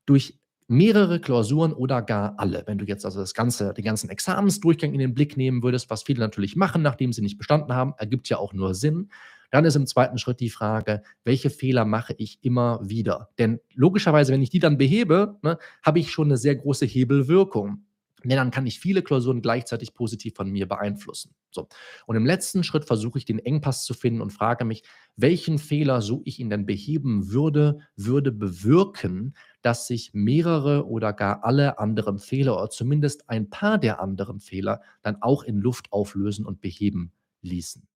durch 0.06 0.38
mehrere 0.68 1.20
Klausuren 1.20 1.72
oder 1.72 2.02
gar 2.02 2.35
alle. 2.38 2.64
Wenn 2.66 2.79
du 2.79 2.85
jetzt 2.85 3.05
also 3.05 3.20
das 3.20 3.35
ganze, 3.35 3.72
den 3.72 3.85
ganzen 3.85 4.11
Examensdurchgang 4.11 4.92
in 4.92 4.98
den 4.98 5.14
Blick 5.14 5.37
nehmen 5.37 5.62
würdest, 5.62 5.90
was 5.90 6.02
viele 6.02 6.20
natürlich 6.20 6.57
machen, 6.57 6.83
nachdem 6.83 7.12
sie 7.12 7.22
nicht 7.22 7.38
bestanden 7.38 7.74
haben, 7.74 7.94
ergibt 7.98 8.29
ja 8.29 8.38
auch 8.38 8.52
nur 8.52 8.74
Sinn. 8.74 9.11
Dann 9.50 9.64
ist 9.64 9.76
im 9.76 9.87
zweiten 9.87 10.18
Schritt 10.18 10.40
die 10.40 10.50
Frage, 10.50 11.02
welche 11.24 11.50
Fehler 11.50 11.85
mache 11.85 12.14
ich 12.18 12.38
immer 12.42 12.81
wieder? 12.83 13.31
Denn 13.38 13.61
logischerweise, 13.74 14.33
wenn 14.33 14.42
ich 14.42 14.50
die 14.50 14.59
dann 14.59 14.76
behebe, 14.76 15.38
ne, 15.42 15.59
habe 15.83 16.00
ich 16.00 16.11
schon 16.11 16.29
eine 16.29 16.37
sehr 16.37 16.57
große 16.57 16.87
Hebelwirkung. 16.87 17.87
Denn 18.24 18.38
dann 18.38 18.50
kann 18.50 18.66
ich 18.66 18.81
viele 18.81 19.02
Klausuren 19.02 19.42
gleichzeitig 19.42 19.94
positiv 19.94 20.35
von 20.35 20.50
mir 20.50 20.66
beeinflussen. 20.66 21.35
So. 21.50 21.68
Und 22.07 22.16
im 22.16 22.26
letzten 22.26 22.64
Schritt 22.64 22.85
versuche 22.85 23.18
ich 23.18 23.24
den 23.24 23.38
Engpass 23.38 23.85
zu 23.85 23.94
finden 23.94 24.20
und 24.20 24.33
frage 24.33 24.64
mich, 24.64 24.83
welchen 25.16 25.59
Fehler, 25.59 26.02
so 26.02 26.22
ich 26.24 26.40
ihn 26.40 26.50
denn 26.50 26.66
beheben 26.66 27.31
würde, 27.31 27.79
würde 27.94 28.33
bewirken, 28.33 29.35
dass 29.66 29.88
sich 29.88 30.14
mehrere 30.14 30.87
oder 30.87 31.12
gar 31.12 31.44
alle 31.44 31.81
anderen 31.81 32.20
Fehler 32.20 32.57
oder 32.57 32.70
zumindest 32.70 33.29
ein 33.29 33.50
paar 33.50 33.79
der 33.79 34.00
anderen 34.00 34.38
Fehler 34.40 34.81
dann 35.02 35.20
auch 35.22 35.42
in 35.42 35.59
Luft 35.61 35.92
auflösen 35.92 36.46
und 36.46 36.61
beheben 36.61 37.12
ließen. 37.42 37.88